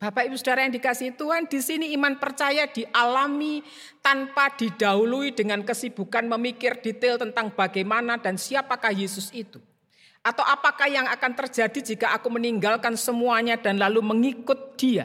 Bapak 0.00 0.26
Ibu 0.26 0.36
Saudara 0.36 0.66
yang 0.66 0.74
dikasih 0.74 1.14
Tuhan, 1.14 1.46
di 1.48 1.60
sini 1.62 1.94
iman 1.96 2.18
percaya 2.18 2.66
dialami 2.66 3.62
tanpa 4.02 4.52
didahului 4.52 5.32
dengan 5.32 5.62
kesibukan 5.64 6.28
memikir 6.28 6.82
detail 6.82 7.16
tentang 7.16 7.54
bagaimana 7.54 8.18
dan 8.18 8.34
siapakah 8.36 8.90
Yesus 8.90 9.30
itu. 9.32 9.62
Atau 10.24 10.40
apakah 10.40 10.88
yang 10.88 11.04
akan 11.04 11.36
terjadi 11.36 11.94
jika 11.94 12.16
aku 12.16 12.32
meninggalkan 12.32 12.96
semuanya 12.96 13.60
dan 13.60 13.76
lalu 13.76 14.00
mengikut 14.00 14.72
dia? 14.80 15.04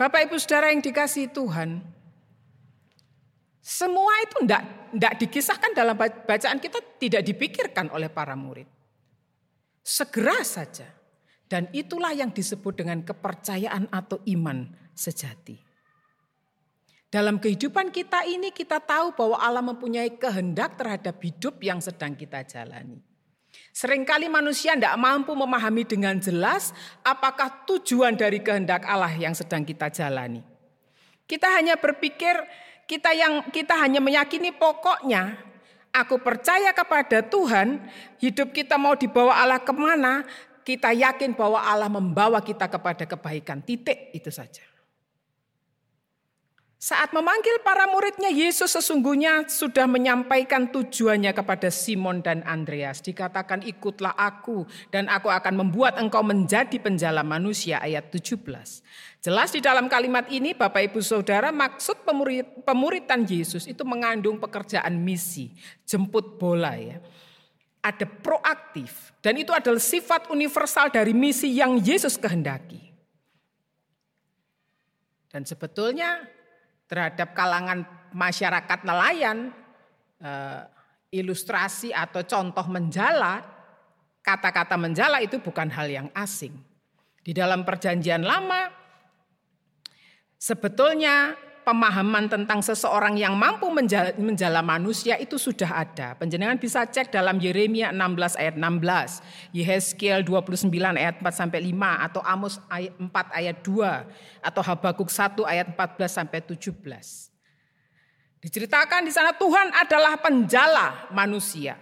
Bapak 0.00 0.24
Ibu 0.28 0.40
Saudara 0.40 0.72
yang 0.72 0.80
dikasih 0.80 1.28
Tuhan, 1.28 1.84
semua 3.60 4.12
itu 4.24 4.48
tidak 4.48 4.62
tidak 4.96 5.14
dikisahkan 5.20 5.72
dalam 5.76 5.96
bacaan 6.00 6.56
kita, 6.56 6.80
tidak 6.96 7.20
dipikirkan 7.20 7.92
oleh 7.92 8.08
para 8.08 8.32
murid. 8.32 8.68
Segera 9.84 10.40
saja. 10.40 10.88
Dan 11.46 11.70
itulah 11.70 12.10
yang 12.10 12.34
disebut 12.34 12.82
dengan 12.82 13.06
kepercayaan 13.06 13.86
atau 13.94 14.18
iman 14.34 14.66
sejati. 14.98 15.65
Dalam 17.06 17.38
kehidupan 17.38 17.94
kita 17.94 18.26
ini 18.26 18.50
kita 18.50 18.82
tahu 18.82 19.14
bahwa 19.14 19.38
Allah 19.38 19.62
mempunyai 19.62 20.10
kehendak 20.18 20.74
terhadap 20.74 21.16
hidup 21.22 21.62
yang 21.62 21.78
sedang 21.78 22.18
kita 22.18 22.42
jalani. 22.42 22.98
Seringkali 23.70 24.26
manusia 24.26 24.74
tidak 24.74 24.96
mampu 24.98 25.32
memahami 25.32 25.86
dengan 25.86 26.18
jelas 26.18 26.74
apakah 27.06 27.64
tujuan 27.68 28.18
dari 28.18 28.42
kehendak 28.42 28.84
Allah 28.84 29.12
yang 29.14 29.32
sedang 29.32 29.62
kita 29.62 29.86
jalani. 29.92 30.42
Kita 31.24 31.46
hanya 31.54 31.78
berpikir 31.78 32.34
kita 32.90 33.14
yang 33.14 33.48
kita 33.54 33.74
hanya 33.78 34.02
meyakini 34.02 34.50
pokoknya 34.54 35.38
aku 35.96 36.20
percaya 36.20 36.70
kepada 36.76 37.24
Tuhan, 37.24 37.80
hidup 38.20 38.52
kita 38.52 38.76
mau 38.76 38.92
dibawa 38.92 39.40
Allah 39.40 39.60
ke 39.62 39.72
mana, 39.72 40.26
kita 40.66 40.92
yakin 40.92 41.32
bahwa 41.32 41.62
Allah 41.62 41.88
membawa 41.88 42.42
kita 42.44 42.68
kepada 42.68 43.08
kebaikan. 43.08 43.64
Titik 43.64 44.12
itu 44.12 44.28
saja. 44.28 44.75
Saat 46.76 47.16
memanggil 47.16 47.64
para 47.64 47.88
muridnya, 47.88 48.28
Yesus 48.28 48.76
sesungguhnya 48.76 49.48
sudah 49.48 49.88
menyampaikan 49.88 50.68
tujuannya 50.68 51.32
kepada 51.32 51.72
Simon 51.72 52.20
dan 52.20 52.44
Andreas. 52.44 53.00
Dikatakan 53.00 53.64
ikutlah 53.64 54.12
aku 54.12 54.68
dan 54.92 55.08
aku 55.08 55.32
akan 55.32 55.56
membuat 55.56 55.96
engkau 55.96 56.20
menjadi 56.20 56.76
penjala 56.76 57.24
manusia 57.24 57.80
ayat 57.80 58.12
17. 58.12 58.44
Jelas 59.24 59.48
di 59.56 59.64
dalam 59.64 59.88
kalimat 59.88 60.28
ini 60.28 60.52
Bapak 60.52 60.92
Ibu 60.92 61.00
Saudara 61.00 61.48
maksud 61.48 62.04
pemurid, 62.04 62.60
pemuritan 62.68 63.24
Yesus 63.24 63.64
itu 63.64 63.80
mengandung 63.88 64.36
pekerjaan 64.36 65.00
misi, 65.00 65.56
jemput 65.88 66.36
bola 66.36 66.76
ya. 66.76 67.00
Ada 67.80 68.04
proaktif 68.04 69.16
dan 69.24 69.40
itu 69.40 69.48
adalah 69.56 69.80
sifat 69.80 70.28
universal 70.28 70.92
dari 70.92 71.16
misi 71.16 71.56
yang 71.56 71.80
Yesus 71.80 72.20
kehendaki. 72.20 72.92
Dan 75.32 75.48
sebetulnya 75.48 76.35
terhadap 76.86 77.34
kalangan 77.34 77.82
masyarakat 78.14 78.86
nelayan, 78.86 79.50
eh, 80.22 80.62
ilustrasi 81.14 81.94
atau 81.94 82.22
contoh 82.26 82.66
menjala, 82.66 83.42
kata-kata 84.22 84.74
menjala 84.74 85.22
itu 85.22 85.38
bukan 85.38 85.70
hal 85.70 85.86
yang 85.86 86.08
asing. 86.14 86.54
Di 87.22 87.34
dalam 87.34 87.66
perjanjian 87.66 88.22
lama, 88.22 88.70
sebetulnya 90.38 91.34
pemahaman 91.66 92.30
tentang 92.30 92.62
seseorang 92.62 93.18
yang 93.18 93.34
mampu 93.34 93.66
menjala 94.22 94.62
manusia 94.62 95.18
itu 95.18 95.34
sudah 95.34 95.82
ada. 95.82 96.14
Penjenengan 96.14 96.54
bisa 96.54 96.86
cek 96.86 97.10
dalam 97.10 97.42
Yeremia 97.42 97.90
16 97.90 98.38
ayat 98.38 98.54
16, 98.54 99.50
Yehezkiel 99.50 100.22
29 100.22 100.70
ayat 100.94 101.18
4 101.18 101.26
sampai 101.34 101.58
5 101.74 102.06
atau 102.06 102.22
Amos 102.22 102.62
ayat 102.70 102.94
4 102.94 103.10
ayat 103.34 103.56
2 103.66 104.46
atau 104.46 104.62
Habakuk 104.62 105.10
1 105.10 105.42
ayat 105.42 105.66
14 105.74 106.06
sampai 106.22 106.38
17. 106.38 106.70
Diceritakan 108.46 109.02
di 109.02 109.10
sana 109.10 109.34
Tuhan 109.34 109.74
adalah 109.74 110.14
penjala 110.22 111.10
manusia. 111.10 111.74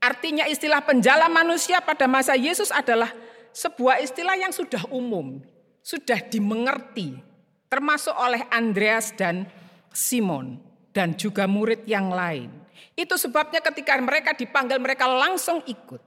Artinya 0.00 0.48
istilah 0.48 0.80
penjala 0.80 1.28
manusia 1.28 1.84
pada 1.84 2.08
masa 2.08 2.32
Yesus 2.32 2.72
adalah 2.72 3.12
sebuah 3.52 4.00
istilah 4.00 4.32
yang 4.40 4.52
sudah 4.52 4.80
umum, 4.88 5.44
sudah 5.84 6.24
dimengerti, 6.24 7.20
termasuk 7.76 8.16
oleh 8.16 8.40
Andreas 8.48 9.12
dan 9.12 9.44
Simon 9.92 10.56
dan 10.96 11.12
juga 11.12 11.44
murid 11.44 11.84
yang 11.84 12.08
lain. 12.08 12.48
Itu 12.96 13.20
sebabnya 13.20 13.60
ketika 13.60 14.00
mereka 14.00 14.32
dipanggil 14.32 14.80
mereka 14.80 15.04
langsung 15.04 15.60
ikut. 15.68 16.00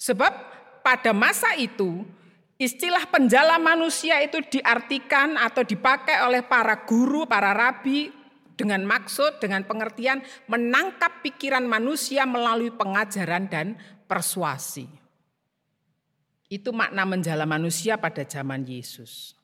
Sebab 0.00 0.32
pada 0.80 1.12
masa 1.12 1.52
itu 1.60 2.08
istilah 2.56 3.04
penjala 3.12 3.60
manusia 3.60 4.24
itu 4.24 4.40
diartikan 4.48 5.36
atau 5.36 5.60
dipakai 5.60 6.24
oleh 6.24 6.40
para 6.40 6.88
guru, 6.88 7.28
para 7.28 7.52
rabi 7.52 8.08
dengan 8.56 8.80
maksud, 8.88 9.36
dengan 9.36 9.60
pengertian 9.68 10.24
menangkap 10.48 11.20
pikiran 11.20 11.68
manusia 11.68 12.24
melalui 12.24 12.72
pengajaran 12.72 13.44
dan 13.52 13.76
persuasi. 14.08 14.88
Itu 16.48 16.72
makna 16.72 17.04
menjala 17.04 17.44
manusia 17.44 18.00
pada 18.00 18.24
zaman 18.24 18.64
Yesus. 18.64 19.36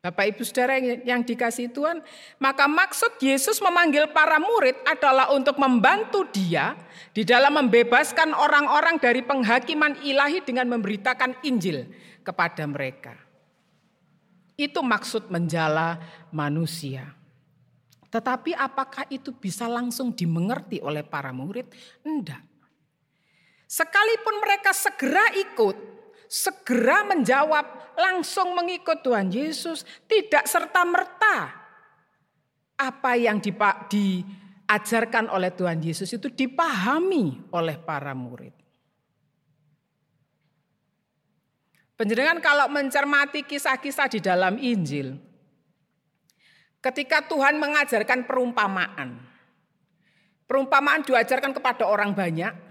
Bapak 0.00 0.32
Ibu 0.32 0.40
Saudara 0.48 0.80
yang 0.80 1.20
dikasih 1.20 1.76
Tuhan, 1.76 2.00
maka 2.40 2.64
maksud 2.64 3.20
Yesus 3.20 3.60
memanggil 3.60 4.08
para 4.08 4.40
murid 4.40 4.72
adalah 4.88 5.28
untuk 5.28 5.60
membantu 5.60 6.24
dia 6.32 6.72
di 7.12 7.20
dalam 7.20 7.52
membebaskan 7.60 8.32
orang-orang 8.32 8.96
dari 8.96 9.20
penghakiman 9.20 10.00
ilahi 10.00 10.40
dengan 10.40 10.72
memberitakan 10.72 11.44
Injil 11.44 11.84
kepada 12.24 12.64
mereka. 12.64 13.12
Itu 14.56 14.80
maksud 14.80 15.28
menjala 15.28 16.00
manusia. 16.32 17.12
Tetapi 18.08 18.56
apakah 18.56 19.04
itu 19.12 19.36
bisa 19.36 19.68
langsung 19.68 20.16
dimengerti 20.16 20.80
oleh 20.80 21.04
para 21.04 21.28
murid? 21.28 21.68
Enggak. 22.00 22.40
Sekalipun 23.68 24.40
mereka 24.40 24.72
segera 24.72 25.28
ikut, 25.36 25.99
segera 26.30 27.02
menjawab, 27.02 27.98
langsung 27.98 28.54
mengikut 28.54 29.02
Tuhan 29.02 29.34
Yesus, 29.34 29.82
tidak 30.06 30.46
serta-merta 30.46 31.50
apa 32.78 33.12
yang 33.18 33.42
diajarkan 33.42 35.26
oleh 35.26 35.50
Tuhan 35.50 35.82
Yesus 35.82 36.06
itu 36.14 36.30
dipahami 36.30 37.50
oleh 37.50 37.76
para 37.82 38.14
murid. 38.14 38.54
Penjenengan 41.98 42.40
kalau 42.40 42.70
mencermati 42.72 43.44
kisah-kisah 43.44 44.08
di 44.08 44.24
dalam 44.24 44.56
Injil, 44.56 45.20
ketika 46.80 47.26
Tuhan 47.28 47.60
mengajarkan 47.60 48.24
perumpamaan, 48.24 49.20
perumpamaan 50.48 51.04
diajarkan 51.04 51.52
kepada 51.52 51.84
orang 51.84 52.16
banyak, 52.16 52.69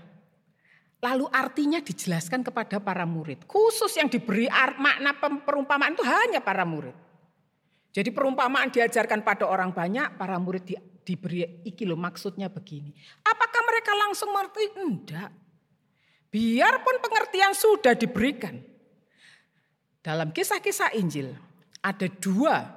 Lalu 1.00 1.32
artinya 1.32 1.80
dijelaskan 1.80 2.44
kepada 2.44 2.84
para 2.84 3.08
murid. 3.08 3.48
Khusus 3.48 3.96
yang 3.96 4.12
diberi 4.12 4.52
makna 4.76 5.16
perumpamaan 5.48 5.96
itu 5.96 6.04
hanya 6.04 6.44
para 6.44 6.68
murid. 6.68 6.92
Jadi 7.90 8.12
perumpamaan 8.12 8.70
diajarkan 8.70 9.24
pada 9.24 9.48
orang 9.48 9.72
banyak, 9.72 10.20
para 10.20 10.36
murid 10.38 10.64
di, 10.68 10.76
diberi 11.08 11.64
iki 11.64 11.88
loh 11.88 11.98
maksudnya 11.98 12.52
begini. 12.52 12.92
Apakah 13.24 13.62
mereka 13.66 13.92
langsung 13.96 14.30
mengerti? 14.36 14.64
Enggak. 14.76 15.32
Biarpun 16.30 17.02
pengertian 17.02 17.56
sudah 17.58 17.98
diberikan. 17.98 18.62
Dalam 20.04 20.30
kisah-kisah 20.30 20.94
Injil 21.00 21.34
ada 21.82 22.08
dua 22.20 22.76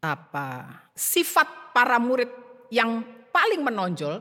apa 0.00 0.48
sifat 0.92 1.72
para 1.72 1.96
murid 2.00 2.28
yang 2.72 3.04
paling 3.30 3.60
menonjol 3.64 4.20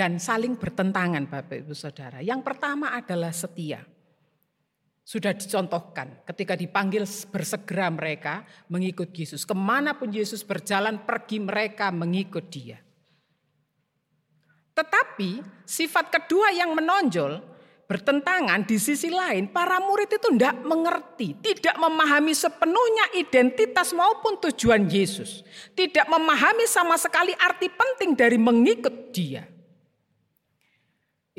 dan 0.00 0.16
saling 0.16 0.56
bertentangan 0.56 1.28
Bapak 1.28 1.60
Ibu 1.60 1.76
Saudara. 1.76 2.24
Yang 2.24 2.40
pertama 2.40 2.96
adalah 2.96 3.36
setia. 3.36 3.84
Sudah 5.04 5.36
dicontohkan 5.36 6.24
ketika 6.24 6.56
dipanggil 6.56 7.04
bersegera 7.28 7.92
mereka 7.92 8.48
mengikut 8.72 9.12
Yesus. 9.12 9.44
Ke 9.44 9.52
mana 9.52 9.92
pun 9.92 10.08
Yesus 10.08 10.40
berjalan 10.40 11.04
pergi 11.04 11.44
mereka 11.44 11.92
mengikut 11.92 12.48
dia. 12.48 12.80
Tetapi 14.72 15.44
sifat 15.68 16.08
kedua 16.08 16.48
yang 16.48 16.72
menonjol 16.72 17.36
bertentangan 17.84 18.64
di 18.64 18.80
sisi 18.80 19.12
lain 19.12 19.52
para 19.52 19.84
murid 19.84 20.16
itu 20.16 20.32
tidak 20.32 20.64
mengerti, 20.64 21.36
tidak 21.44 21.76
memahami 21.76 22.32
sepenuhnya 22.32 23.20
identitas 23.20 23.92
maupun 23.92 24.40
tujuan 24.48 24.88
Yesus. 24.88 25.44
Tidak 25.76 26.08
memahami 26.08 26.64
sama 26.64 26.96
sekali 26.96 27.36
arti 27.36 27.68
penting 27.68 28.16
dari 28.16 28.40
mengikut 28.40 29.12
dia. 29.12 29.59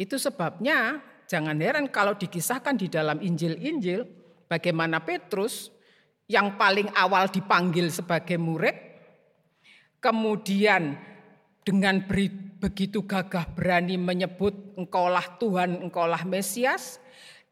Itu 0.01 0.17
sebabnya 0.17 0.97
jangan 1.29 1.61
heran 1.61 1.85
kalau 1.93 2.17
dikisahkan 2.17 2.73
di 2.73 2.89
dalam 2.89 3.21
Injil-Injil 3.21 4.01
bagaimana 4.49 4.97
Petrus 5.05 5.69
yang 6.25 6.57
paling 6.57 6.89
awal 6.97 7.29
dipanggil 7.29 7.93
sebagai 7.93 8.41
murid, 8.41 8.73
kemudian 10.01 10.97
dengan 11.61 12.01
begitu 12.57 13.05
gagah 13.05 13.45
berani 13.53 14.01
menyebut 14.01 14.73
engkaulah 14.73 15.37
Tuhan, 15.37 15.85
engkaulah 15.85 16.25
Mesias, 16.25 16.97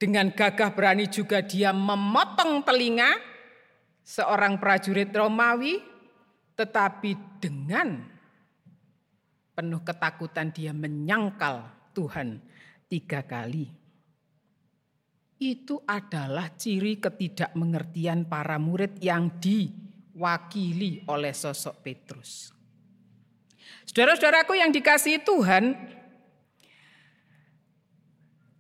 dengan 0.02 0.34
gagah 0.34 0.74
berani 0.74 1.06
juga 1.06 1.46
dia 1.46 1.70
memotong 1.70 2.66
telinga 2.66 3.14
seorang 4.02 4.58
prajurit 4.58 5.14
Romawi, 5.14 5.86
tetapi 6.58 7.14
dengan 7.38 8.10
penuh 9.54 9.86
ketakutan 9.86 10.50
dia 10.50 10.74
menyangkal 10.74 11.79
Tuhan 12.00 12.40
tiga 12.88 13.28
kali. 13.28 13.68
Itu 15.36 15.84
adalah 15.84 16.56
ciri 16.56 16.96
ketidakmengertian 17.04 18.32
para 18.32 18.56
murid 18.56 19.04
yang 19.04 19.36
diwakili 19.44 21.04
oleh 21.12 21.36
sosok 21.36 21.84
Petrus. 21.84 22.56
Saudara-saudaraku 23.84 24.56
yang 24.56 24.72
dikasihi 24.72 25.20
Tuhan, 25.24 25.76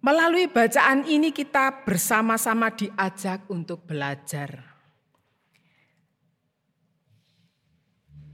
melalui 0.03 0.51
bacaan 0.51 1.07
ini 1.07 1.31
kita 1.31 1.83
bersama-sama 1.87 2.75
diajak 2.75 3.47
untuk 3.51 3.87
belajar. 3.87 4.67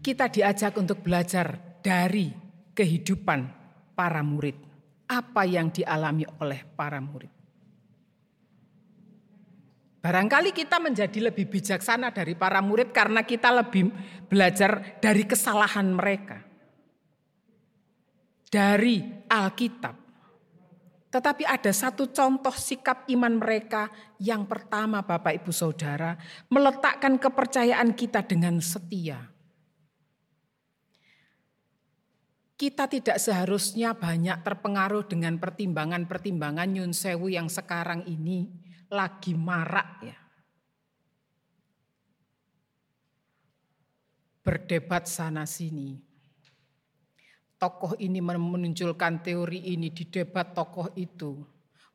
Kita 0.02 0.30
diajak 0.30 0.78
untuk 0.78 1.02
belajar 1.02 1.82
dari 1.82 2.30
kehidupan 2.78 3.39
para 3.98 4.22
murid 4.22 4.75
apa 5.06 5.46
yang 5.46 5.70
dialami 5.70 6.26
oleh 6.41 6.65
para 6.74 6.98
murid. 6.98 7.32
Barangkali 10.06 10.54
kita 10.54 10.78
menjadi 10.78 11.34
lebih 11.34 11.50
bijaksana 11.50 12.13
dari 12.13 12.38
para 12.38 12.62
murid 12.62 12.94
karena 12.94 13.26
kita 13.26 13.50
lebih 13.50 13.89
belajar 14.30 15.02
dari 15.02 15.26
kesalahan 15.26 15.89
mereka. 15.89 16.46
Dari 18.46 19.02
Alkitab. 19.26 19.96
Tetapi 21.10 21.44
ada 21.50 21.74
satu 21.74 22.13
contoh 22.13 22.54
sikap 22.54 23.10
iman 23.10 23.34
mereka 23.41 23.89
yang 24.22 24.46
pertama 24.46 25.02
Bapak 25.02 25.41
Ibu 25.41 25.50
Saudara. 25.50 26.13
Meletakkan 26.54 27.18
kepercayaan 27.18 27.98
kita 27.98 28.22
dengan 28.30 28.62
setia 28.62 29.35
kita 32.56 32.88
tidak 32.88 33.20
seharusnya 33.20 33.91
banyak 33.91 34.39
terpengaruh 34.39 35.04
dengan 35.12 35.36
pertimbangan-pertimbangan 35.36 36.72
Nyun 36.72 36.96
Sewu 36.96 37.28
yang 37.28 37.52
sekarang 37.52 38.08
ini 38.08 38.48
lagi 38.88 39.36
marak 39.36 39.89
ya. 40.08 40.18
Berdebat 44.39 45.10
sana 45.10 45.44
sini. 45.44 46.00
Tokoh 47.60 47.98
ini 48.00 48.22
menunjukkan 48.22 49.26
teori 49.26 49.74
ini 49.74 49.91
di 49.91 50.06
debat 50.08 50.54
tokoh 50.56 50.96
itu. 50.96 51.44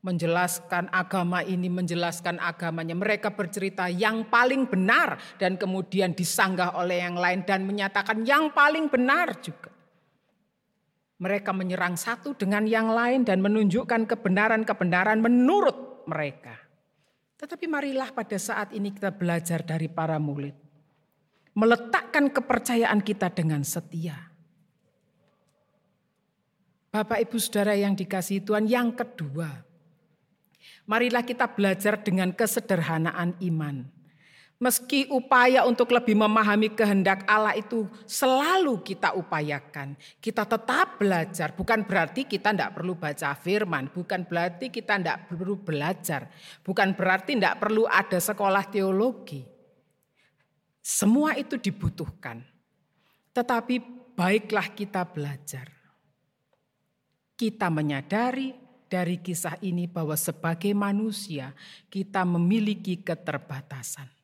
Menjelaskan 0.01 0.89
agama 0.89 1.45
ini, 1.45 1.69
menjelaskan 1.69 2.41
agamanya. 2.41 2.97
Mereka 2.97 3.37
bercerita 3.37 3.85
yang 3.85 4.27
paling 4.27 4.65
benar 4.65 5.21
dan 5.37 5.61
kemudian 5.61 6.17
disanggah 6.17 6.73
oleh 6.73 7.05
yang 7.05 7.15
lain 7.15 7.45
dan 7.45 7.63
menyatakan 7.63 8.25
yang 8.25 8.49
paling 8.49 8.89
benar 8.89 9.37
juga. 9.39 9.80
Mereka 11.21 11.53
menyerang 11.53 11.93
satu 11.93 12.33
dengan 12.33 12.65
yang 12.65 12.89
lain 12.89 13.21
dan 13.21 13.45
menunjukkan 13.45 14.09
kebenaran-kebenaran 14.09 15.21
menurut 15.21 16.09
mereka. 16.09 16.57
Tetapi 17.37 17.69
marilah 17.69 18.09
pada 18.09 18.41
saat 18.41 18.73
ini 18.73 18.89
kita 18.89 19.13
belajar 19.13 19.61
dari 19.61 19.85
para 19.85 20.17
murid. 20.17 20.57
meletakkan 21.51 22.31
kepercayaan 22.31 23.03
kita 23.03 23.27
dengan 23.27 23.59
setia. 23.67 24.31
Bapak 26.91 27.23
Ibu 27.23 27.39
Saudara 27.39 27.75
yang 27.75 27.95
dikasihi 27.95 28.43
Tuhan, 28.43 28.67
yang 28.67 28.91
kedua, 28.91 29.63
marilah 30.87 31.23
kita 31.23 31.47
belajar 31.51 31.99
dengan 31.99 32.35
kesederhanaan 32.35 33.39
iman. 33.39 33.87
Meski 34.61 35.09
upaya 35.09 35.65
untuk 35.65 35.89
lebih 35.89 36.13
memahami 36.13 36.69
kehendak 36.77 37.25
Allah 37.25 37.57
itu 37.57 37.89
selalu 38.05 38.85
kita 38.85 39.17
upayakan. 39.17 39.97
Kita 40.21 40.45
tetap 40.45 41.01
belajar, 41.01 41.57
bukan 41.57 41.81
berarti 41.81 42.29
kita 42.29 42.53
tidak 42.53 42.77
perlu 42.77 42.93
baca 42.93 43.33
firman, 43.33 43.89
bukan 43.89 44.21
berarti 44.21 44.69
kita 44.69 45.01
tidak 45.01 45.33
perlu 45.33 45.57
belajar, 45.57 46.29
bukan 46.61 46.93
berarti 46.93 47.41
tidak 47.41 47.57
perlu 47.57 47.89
ada 47.89 48.21
sekolah 48.21 48.61
teologi. 48.69 49.41
Semua 50.77 51.33
itu 51.41 51.57
dibutuhkan. 51.57 52.45
Tetapi 53.33 53.81
baiklah 54.13 54.77
kita 54.77 55.09
belajar. 55.09 55.73
Kita 57.33 57.73
menyadari 57.73 58.53
dari 58.85 59.17
kisah 59.25 59.57
ini 59.65 59.89
bahwa 59.89 60.13
sebagai 60.13 60.69
manusia 60.77 61.49
kita 61.89 62.21
memiliki 62.29 63.01
keterbatasan 63.01 64.20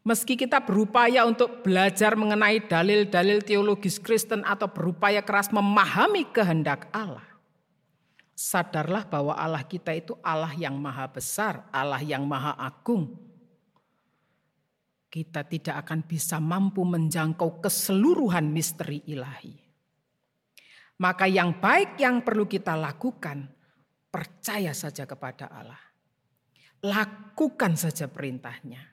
Meski 0.00 0.32
kita 0.32 0.64
berupaya 0.64 1.28
untuk 1.28 1.60
belajar 1.60 2.16
mengenai 2.16 2.64
dalil-dalil 2.64 3.44
teologis 3.44 4.00
Kristen 4.00 4.40
atau 4.48 4.72
berupaya 4.72 5.20
keras 5.20 5.52
memahami 5.52 6.24
kehendak 6.32 6.88
Allah, 6.88 7.28
sadarlah 8.32 9.04
bahwa 9.04 9.36
Allah 9.36 9.60
kita 9.60 9.92
itu 9.92 10.16
Allah 10.24 10.56
yang 10.56 10.80
maha 10.80 11.04
besar, 11.04 11.68
Allah 11.68 12.00
yang 12.00 12.24
maha 12.24 12.56
agung. 12.56 13.12
Kita 15.12 15.44
tidak 15.44 15.84
akan 15.84 16.00
bisa 16.08 16.40
mampu 16.40 16.80
menjangkau 16.80 17.60
keseluruhan 17.60 18.48
misteri 18.48 19.04
ilahi. 19.04 19.52
Maka 20.96 21.28
yang 21.28 21.60
baik 21.60 22.00
yang 22.00 22.24
perlu 22.24 22.48
kita 22.48 22.72
lakukan, 22.72 23.52
percaya 24.08 24.72
saja 24.72 25.04
kepada 25.04 25.50
Allah. 25.52 25.82
Lakukan 26.80 27.76
saja 27.76 28.08
perintahnya 28.08 28.89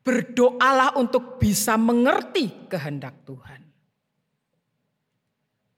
Berdoalah 0.00 0.96
untuk 0.96 1.36
bisa 1.36 1.76
mengerti 1.76 2.68
kehendak 2.72 3.20
Tuhan. 3.28 3.60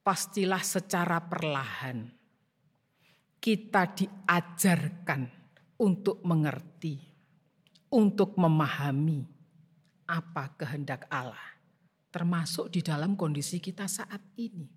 Pastilah 0.02 0.62
secara 0.62 1.18
perlahan 1.22 2.06
kita 3.42 3.90
diajarkan 3.90 5.26
untuk 5.82 6.22
mengerti, 6.22 7.02
untuk 7.90 8.38
memahami 8.38 9.26
apa 10.06 10.54
kehendak 10.54 11.10
Allah, 11.10 11.58
termasuk 12.14 12.70
di 12.70 12.82
dalam 12.82 13.18
kondisi 13.18 13.58
kita 13.58 13.90
saat 13.90 14.22
ini. 14.38 14.70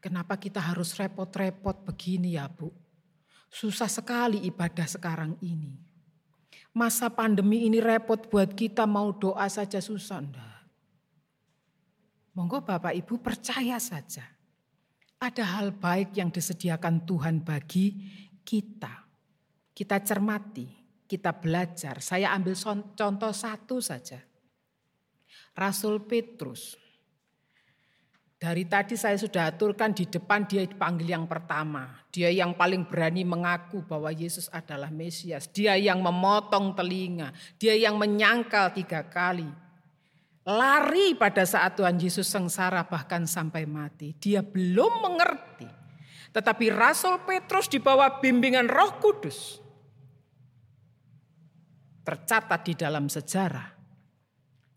Kenapa 0.00 0.40
kita 0.40 0.60
harus 0.64 0.96
repot-repot 0.96 1.84
begini 1.84 2.40
ya, 2.40 2.48
Bu? 2.48 2.72
Susah 3.52 3.88
sekali 3.92 4.40
ibadah 4.48 4.88
sekarang 4.88 5.36
ini 5.44 5.89
Masa 6.70 7.10
pandemi 7.10 7.66
ini 7.66 7.82
repot 7.82 8.30
buat 8.30 8.54
kita 8.54 8.86
mau 8.86 9.10
doa 9.10 9.46
saja 9.50 9.82
susah. 9.82 10.22
Enggak. 10.22 10.62
Monggo 12.34 12.62
Bapak 12.62 12.94
Ibu 12.94 13.18
percaya 13.18 13.76
saja. 13.82 14.22
Ada 15.20 15.44
hal 15.58 15.76
baik 15.76 16.16
yang 16.16 16.30
disediakan 16.30 17.04
Tuhan 17.04 17.42
bagi 17.42 17.92
kita. 18.46 19.04
Kita 19.74 20.00
cermati, 20.00 20.64
kita 21.04 21.34
belajar. 21.36 21.98
Saya 22.00 22.32
ambil 22.32 22.56
contoh 22.94 23.32
satu 23.34 23.82
saja. 23.82 24.22
Rasul 25.58 26.06
Petrus 26.06 26.78
dari 28.40 28.64
tadi 28.64 28.96
saya 28.96 29.20
sudah 29.20 29.52
aturkan 29.52 29.92
di 29.92 30.08
depan 30.08 30.48
dia 30.48 30.64
dipanggil 30.64 31.12
yang 31.12 31.28
pertama. 31.28 31.92
Dia 32.08 32.32
yang 32.32 32.56
paling 32.56 32.88
berani 32.88 33.20
mengaku 33.20 33.84
bahwa 33.84 34.08
Yesus 34.08 34.48
adalah 34.48 34.88
Mesias. 34.88 35.44
Dia 35.52 35.76
yang 35.76 36.00
memotong 36.00 36.72
telinga. 36.72 37.36
Dia 37.60 37.76
yang 37.76 38.00
menyangkal 38.00 38.72
tiga 38.72 39.04
kali. 39.04 39.44
Lari 40.48 41.12
pada 41.20 41.44
saat 41.44 41.76
Tuhan 41.76 42.00
Yesus 42.00 42.32
sengsara 42.32 42.80
bahkan 42.88 43.28
sampai 43.28 43.68
mati. 43.68 44.16
Dia 44.16 44.40
belum 44.40 45.04
mengerti. 45.04 45.68
Tetapi 46.32 46.72
Rasul 46.72 47.20
Petrus 47.28 47.68
di 47.68 47.76
bawah 47.76 48.24
bimbingan 48.24 48.72
roh 48.72 48.96
kudus. 49.04 49.60
Tercatat 52.08 52.64
di 52.64 52.72
dalam 52.72 53.04
sejarah. 53.04 53.68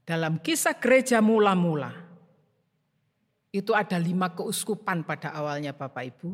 Dalam 0.04 0.44
kisah 0.44 0.76
gereja 0.76 1.24
mula-mula 1.24 2.03
itu 3.54 3.72
ada 3.78 4.02
lima 4.02 4.34
keuskupan 4.34 5.06
pada 5.06 5.30
awalnya 5.38 5.78
Bapak 5.78 6.04
Ibu. 6.18 6.32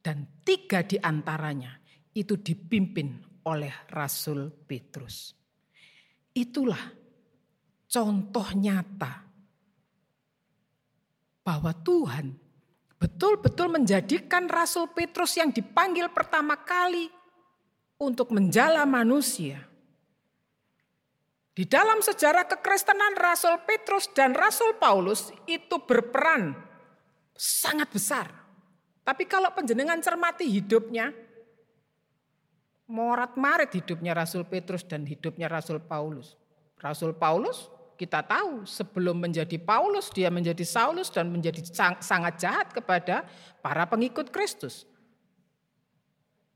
Dan 0.00 0.40
tiga 0.46 0.80
di 0.80 0.96
antaranya 0.96 1.76
itu 2.16 2.38
dipimpin 2.40 3.20
oleh 3.44 3.74
Rasul 3.92 4.48
Petrus. 4.48 5.34
Itulah 6.32 6.80
contoh 7.84 8.48
nyata 8.56 9.12
bahwa 11.44 11.74
Tuhan 11.74 12.32
betul-betul 12.96 13.68
menjadikan 13.72 14.46
Rasul 14.46 14.88
Petrus 14.94 15.36
yang 15.36 15.50
dipanggil 15.50 16.08
pertama 16.14 16.54
kali 16.54 17.10
untuk 18.00 18.32
menjala 18.32 18.86
manusia. 18.86 19.69
Di 21.60 21.68
dalam 21.68 22.00
sejarah 22.00 22.48
kekristenan 22.48 23.20
Rasul 23.20 23.60
Petrus 23.68 24.08
dan 24.16 24.32
Rasul 24.32 24.80
Paulus 24.80 25.28
itu 25.44 25.76
berperan 25.84 26.56
sangat 27.36 27.92
besar. 27.92 28.32
Tapi 29.04 29.28
kalau 29.28 29.52
penjenengan 29.52 30.00
cermati 30.00 30.48
hidupnya, 30.48 31.12
morat 32.88 33.36
marit 33.36 33.76
hidupnya 33.76 34.16
Rasul 34.16 34.48
Petrus 34.48 34.88
dan 34.88 35.04
hidupnya 35.04 35.52
Rasul 35.52 35.84
Paulus. 35.84 36.32
Rasul 36.80 37.12
Paulus 37.12 37.68
kita 38.00 38.24
tahu 38.24 38.64
sebelum 38.64 39.20
menjadi 39.20 39.60
Paulus 39.60 40.08
dia 40.08 40.32
menjadi 40.32 40.64
Saulus 40.64 41.12
dan 41.12 41.28
menjadi 41.28 41.60
sangat 42.00 42.40
jahat 42.40 42.72
kepada 42.72 43.28
para 43.60 43.84
pengikut 43.84 44.32
Kristus. 44.32 44.88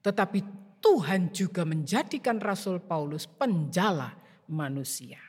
Tetapi 0.01 0.41
Tuhan 0.81 1.29
juga 1.29 1.69
menjadikan 1.69 2.41
Rasul 2.41 2.81
Paulus 2.81 3.29
penjala 3.29 4.24
manusia. 4.49 5.21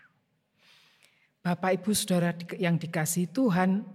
Bapak 1.46 1.78
Ibu 1.78 1.94
Saudara 1.94 2.34
yang 2.58 2.82
dikasih 2.82 3.30
Tuhan, 3.30 3.86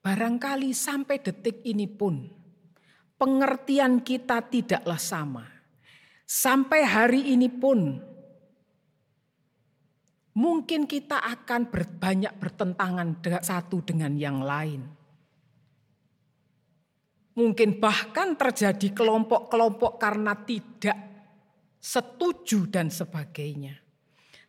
barangkali 0.00 0.72
sampai 0.72 1.20
detik 1.20 1.60
ini 1.68 1.84
pun 1.84 2.24
pengertian 3.20 4.00
kita 4.00 4.40
tidaklah 4.48 4.96
sama. 4.96 5.44
Sampai 6.24 6.84
hari 6.84 7.36
ini 7.36 7.52
pun 7.52 8.00
mungkin 10.32 10.88
kita 10.88 11.20
akan 11.20 11.68
banyak 12.00 12.32
bertentangan 12.40 13.20
satu 13.44 13.84
dengan 13.84 14.16
yang 14.16 14.40
lain. 14.40 14.88
Mungkin 17.36 17.78
bahkan 17.78 18.34
terjadi 18.34 18.92
kelompok-kelompok 18.96 20.00
karena 20.00 20.34
tidak 20.42 21.07
setuju 21.78 22.66
dan 22.68 22.90
sebagainya. 22.90 23.78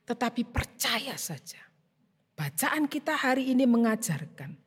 Tetapi 0.06 0.42
percaya 0.50 1.14
saja. 1.16 1.62
Bacaan 2.34 2.90
kita 2.90 3.14
hari 3.14 3.54
ini 3.54 3.70
mengajarkan. 3.70 4.58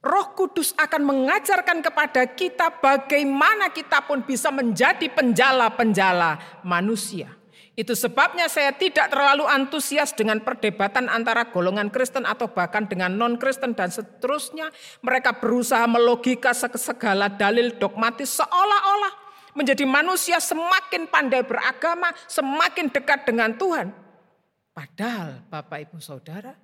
Roh 0.00 0.32
Kudus 0.32 0.72
akan 0.80 1.04
mengajarkan 1.04 1.84
kepada 1.84 2.24
kita 2.32 2.72
bagaimana 2.80 3.68
kita 3.68 4.00
pun 4.08 4.24
bisa 4.24 4.48
menjadi 4.48 5.12
penjala-penjala 5.12 6.64
manusia. 6.64 7.36
Itu 7.76 7.96
sebabnya 7.96 8.48
saya 8.48 8.76
tidak 8.76 9.12
terlalu 9.12 9.44
antusias 9.48 10.12
dengan 10.12 10.40
perdebatan 10.40 11.08
antara 11.08 11.48
golongan 11.48 11.88
Kristen 11.88 12.28
atau 12.28 12.48
bahkan 12.50 12.84
dengan 12.88 13.12
non-Kristen 13.16 13.72
dan 13.72 13.92
seterusnya. 13.92 14.72
Mereka 15.00 15.40
berusaha 15.40 15.84
melogika 15.88 16.52
segala 16.56 17.30
dalil 17.32 17.76
dogmatis 17.76 18.36
seolah-olah 18.40 19.29
menjadi 19.52 19.84
manusia 19.84 20.38
semakin 20.38 21.10
pandai 21.10 21.42
beragama, 21.42 22.14
semakin 22.30 22.90
dekat 22.90 23.26
dengan 23.26 23.54
Tuhan. 23.54 23.90
Padahal 24.70 25.42
Bapak 25.50 25.90
Ibu 25.90 25.98
Saudara, 25.98 26.54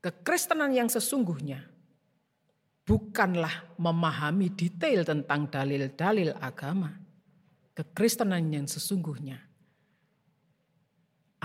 kekristenan 0.00 0.72
yang 0.72 0.88
sesungguhnya 0.88 1.62
bukanlah 2.86 3.76
memahami 3.76 4.48
detail 4.54 5.04
tentang 5.04 5.50
dalil-dalil 5.50 6.32
agama. 6.38 6.94
Kekristenan 7.76 8.48
yang 8.48 8.64
sesungguhnya 8.64 9.36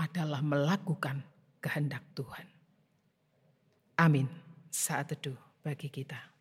adalah 0.00 0.40
melakukan 0.40 1.20
kehendak 1.60 2.00
Tuhan. 2.16 2.46
Amin. 4.00 4.24
Saat 4.72 5.12
teduh 5.12 5.36
bagi 5.60 5.92
kita. 5.92 6.31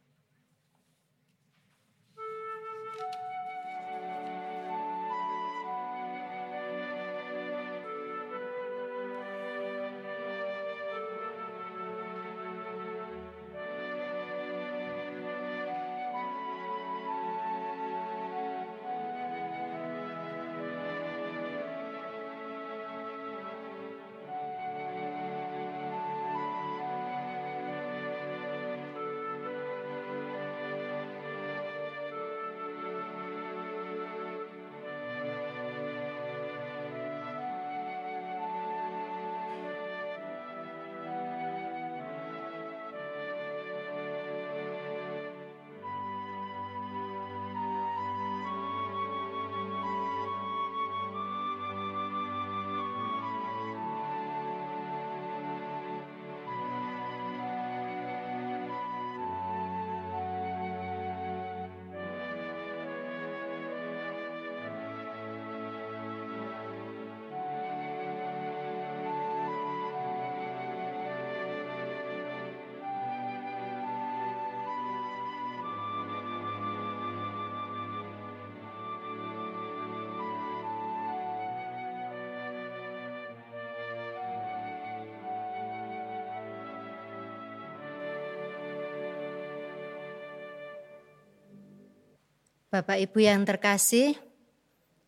Bapak 92.72 93.04
Ibu 93.04 93.20
yang 93.20 93.44
terkasih, 93.44 94.16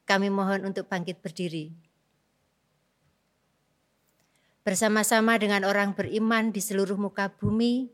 kami 0.04 0.28
mohon 0.28 0.68
untuk 0.68 0.84
bangkit 0.92 1.24
berdiri. 1.24 1.72
Bersama-sama 4.68 5.40
dengan 5.40 5.64
orang 5.64 5.96
beriman 5.96 6.52
di 6.52 6.60
seluruh 6.60 7.00
muka 7.00 7.32
bumi, 7.32 7.88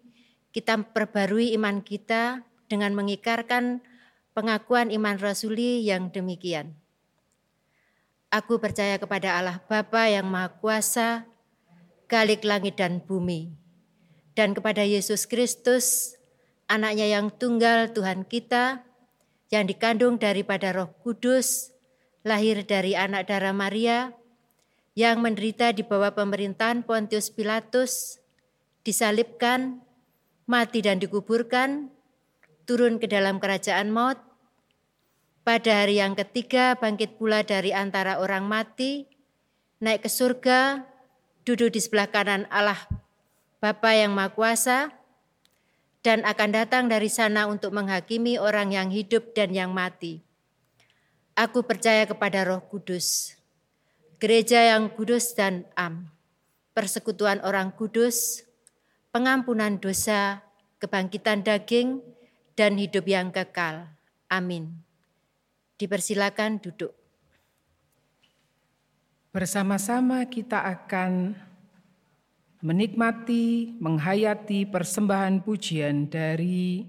kita 0.49 0.73
perbarui 0.89 1.53
iman 1.53 1.85
kita 1.85 2.41
dengan 2.65 2.97
mengikarkan 2.97 3.85
pengakuan 4.33 4.89
iman 4.89 5.21
rasuli 5.21 5.85
yang 5.85 6.09
demikian. 6.09 6.73
Aku 8.33 8.57
percaya 8.57 8.97
kepada 8.97 9.37
Allah 9.37 9.61
Bapa 9.69 10.09
yang 10.09 10.25
Maha 10.25 10.49
Kuasa, 10.57 11.29
Galik 12.09 12.41
langit 12.41 12.81
dan 12.81 13.05
bumi, 13.05 13.53
dan 14.33 14.57
kepada 14.57 14.81
Yesus 14.81 15.29
Kristus, 15.29 16.17
anaknya 16.65 17.05
yang 17.05 17.29
tunggal 17.29 17.93
Tuhan 17.93 18.25
kita, 18.25 18.88
yang 19.49 19.65
dikandung 19.65 20.21
daripada 20.21 20.69
Roh 20.73 20.93
Kudus, 21.01 21.73
lahir 22.21 22.61
dari 22.65 22.93
anak 22.93 23.29
darah 23.29 23.53
Maria, 23.53 24.13
yang 24.93 25.21
menderita 25.21 25.73
di 25.73 25.81
bawah 25.81 26.13
pemerintahan 26.13 26.85
Pontius 26.85 27.33
Pilatus, 27.33 28.21
disalibkan, 28.85 29.81
mati 30.45 30.85
dan 30.85 31.01
dikuburkan, 31.01 31.89
turun 32.69 33.01
ke 33.01 33.09
dalam 33.09 33.41
kerajaan 33.41 33.89
maut, 33.89 34.21
pada 35.41 35.81
hari 35.81 35.97
yang 35.97 36.13
ketiga 36.13 36.77
bangkit 36.77 37.17
pula 37.17 37.41
dari 37.41 37.73
antara 37.73 38.21
orang 38.21 38.45
mati, 38.45 39.09
naik 39.81 40.05
ke 40.05 40.09
surga, 40.11 40.85
duduk 41.41 41.73
di 41.73 41.81
sebelah 41.81 42.05
kanan 42.11 42.45
Allah 42.53 42.77
Bapa 43.57 43.91
yang 43.97 44.13
Maha 44.13 44.29
Kuasa, 44.31 44.93
dan 46.09 46.25
akan 46.25 46.49
datang 46.49 46.89
dari 46.89 47.05
sana 47.05 47.45
untuk 47.45 47.69
menghakimi 47.69 48.41
orang 48.41 48.73
yang 48.73 48.89
hidup 48.89 49.37
dan 49.37 49.53
yang 49.53 49.69
mati. 49.69 50.25
Aku 51.37 51.61
percaya 51.61 52.09
kepada 52.09 52.49
Roh 52.49 52.65
Kudus, 52.65 53.37
gereja 54.17 54.73
yang 54.73 54.89
kudus 54.89 55.37
dan 55.37 55.69
am, 55.77 56.09
persekutuan 56.73 57.45
orang 57.45 57.69
kudus, 57.77 58.41
pengampunan 59.13 59.77
dosa, 59.77 60.41
kebangkitan 60.81 61.45
daging, 61.45 62.01
dan 62.57 62.81
hidup 62.81 63.05
yang 63.05 63.29
kekal. 63.29 63.85
Amin. 64.33 64.81
Dipersilakan 65.77 66.57
duduk. 66.57 66.97
Bersama-sama 69.29 70.25
kita 70.25 70.57
akan 70.57 71.37
menikmati, 72.59 73.75
menghayati 73.79 74.67
persembahan 74.67 75.43
pujian 75.43 76.11
dari 76.11 76.83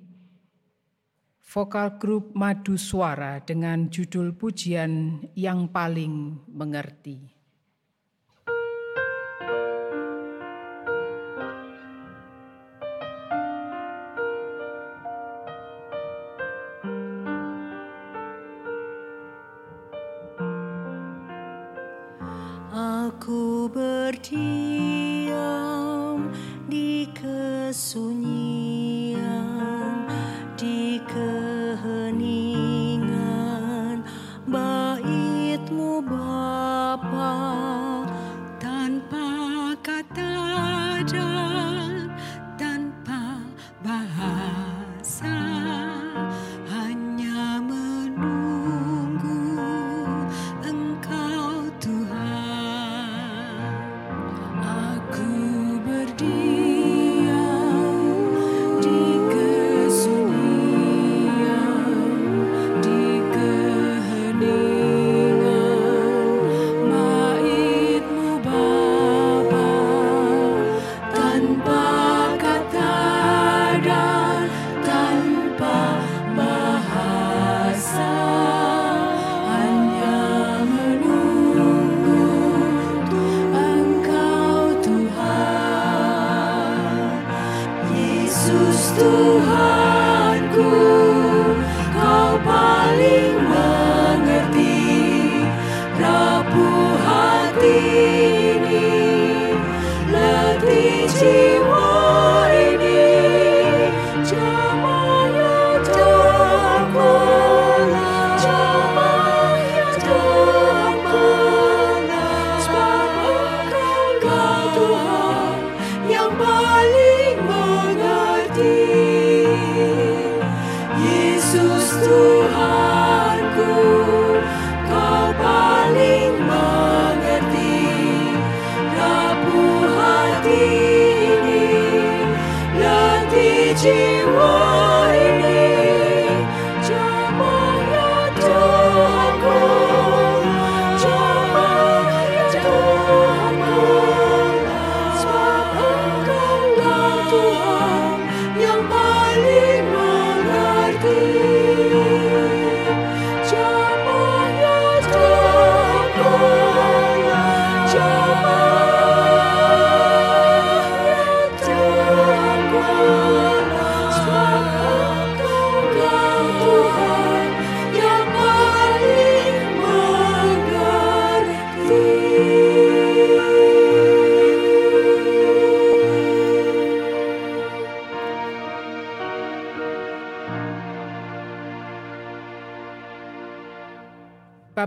vokal 1.51 1.99
grup 1.99 2.35
Madu 2.35 2.79
Suara 2.79 3.43
dengan 3.43 3.91
judul 3.91 4.35
pujian 4.35 5.23
yang 5.35 5.71
paling 5.71 6.47
mengerti. 6.51 7.40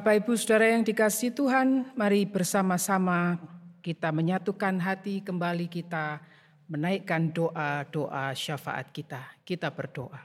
Bapak 0.03 0.19
Ibu 0.19 0.35
Saudara 0.35 0.67
yang 0.67 0.83
dikasih 0.83 1.31
Tuhan, 1.31 1.95
mari 1.95 2.27
bersama-sama 2.27 3.39
kita 3.79 4.11
menyatukan 4.11 4.75
hati 4.75 5.23
kembali 5.23 5.71
kita 5.71 6.19
menaikkan 6.67 7.31
doa-doa 7.31 8.35
syafaat 8.35 8.91
kita. 8.91 9.23
Kita 9.47 9.71
berdoa. 9.71 10.19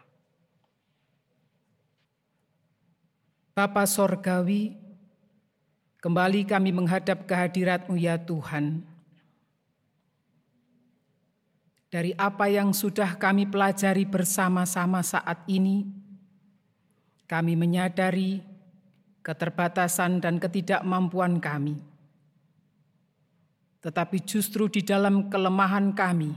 Bapa 3.54 3.86
Sorgawi, 3.86 4.74
kembali 6.02 6.42
kami 6.42 6.74
menghadap 6.74 7.22
kehadirat-Mu 7.30 7.94
ya 7.94 8.18
Tuhan. 8.18 8.82
Dari 11.86 12.18
apa 12.18 12.50
yang 12.50 12.74
sudah 12.74 13.14
kami 13.14 13.46
pelajari 13.46 14.02
bersama-sama 14.02 15.06
saat 15.06 15.46
ini, 15.46 15.86
Kami 17.28 17.60
menyadari 17.60 18.40
keterbatasan 19.28 20.24
dan 20.24 20.40
ketidakmampuan 20.40 21.36
kami. 21.36 21.76
Tetapi 23.84 24.24
justru 24.24 24.72
di 24.72 24.80
dalam 24.80 25.28
kelemahan 25.28 25.92
kami, 25.92 26.32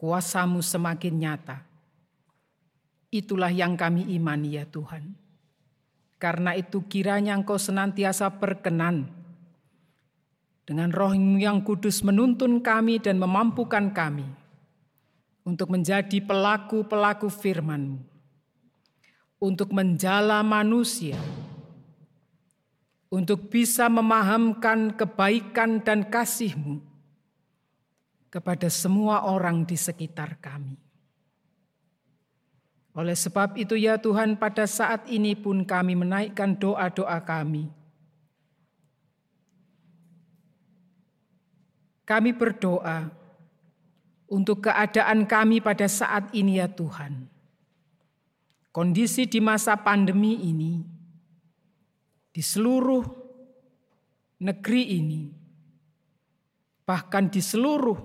kuasamu 0.00 0.64
semakin 0.64 1.14
nyata. 1.20 1.60
Itulah 3.12 3.52
yang 3.52 3.76
kami 3.76 4.08
imani 4.08 4.56
ya 4.56 4.64
Tuhan. 4.64 5.12
Karena 6.16 6.56
itu 6.56 6.80
kiranya 6.88 7.36
Engkau 7.36 7.60
senantiasa 7.60 8.32
berkenan 8.40 9.12
dengan 10.64 10.88
rohmu 10.88 11.36
yang 11.36 11.60
kudus 11.60 12.00
menuntun 12.00 12.64
kami 12.64 13.04
dan 13.04 13.20
memampukan 13.20 13.92
kami 13.92 14.24
untuk 15.44 15.68
menjadi 15.68 16.22
pelaku-pelaku 16.22 17.26
firman-Mu, 17.26 17.98
untuk 19.42 19.74
menjala 19.74 20.46
manusia, 20.46 21.18
untuk 23.12 23.52
bisa 23.52 23.92
memahamkan 23.92 24.96
kebaikan 24.96 25.84
dan 25.84 26.08
kasih-Mu 26.08 26.80
kepada 28.32 28.72
semua 28.72 29.28
orang 29.28 29.68
di 29.68 29.76
sekitar 29.76 30.40
kami. 30.40 30.80
Oleh 32.96 33.12
sebab 33.12 33.60
itu 33.60 33.76
ya 33.76 34.00
Tuhan 34.00 34.40
pada 34.40 34.64
saat 34.64 35.04
ini 35.12 35.36
pun 35.36 35.68
kami 35.68 35.92
menaikkan 35.92 36.56
doa-doa 36.56 37.20
kami. 37.20 37.68
Kami 42.08 42.30
berdoa 42.32 43.12
untuk 44.28 44.64
keadaan 44.64 45.28
kami 45.28 45.60
pada 45.60 45.84
saat 45.84 46.32
ini 46.32 46.60
ya 46.60 46.68
Tuhan. 46.68 47.28
Kondisi 48.72 49.28
di 49.28 49.40
masa 49.40 49.76
pandemi 49.76 50.40
ini, 50.48 50.91
di 52.32 52.40
seluruh 52.40 53.04
negeri 54.40 54.82
ini, 54.98 55.22
bahkan 56.88 57.28
di 57.28 57.44
seluruh 57.44 58.00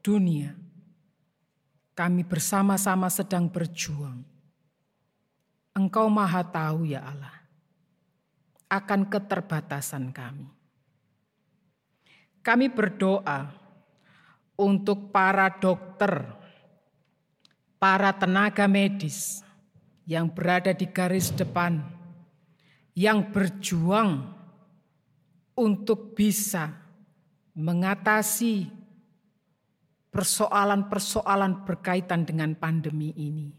dunia, 0.00 0.54
kami 1.98 2.22
bersama-sama 2.22 3.10
sedang 3.10 3.50
berjuang. 3.50 4.22
Engkau 5.76 6.08
Maha 6.08 6.40
Tahu, 6.46 6.88
ya 6.88 7.04
Allah, 7.04 7.36
akan 8.70 9.10
keterbatasan 9.10 10.14
kami. 10.14 10.48
Kami 12.40 12.70
berdoa 12.70 13.50
untuk 14.54 15.10
para 15.10 15.50
dokter, 15.50 16.32
para 17.76 18.14
tenaga 18.14 18.70
medis 18.70 19.42
yang 20.06 20.30
berada 20.30 20.70
di 20.70 20.86
garis 20.86 21.34
depan, 21.34 21.82
yang 22.96 23.28
berjuang 23.28 24.24
untuk 25.52 26.16
bisa 26.16 26.72
mengatasi 27.52 28.72
persoalan-persoalan 30.08 31.68
berkaitan 31.68 32.24
dengan 32.24 32.56
pandemi 32.56 33.12
ini. 33.12 33.52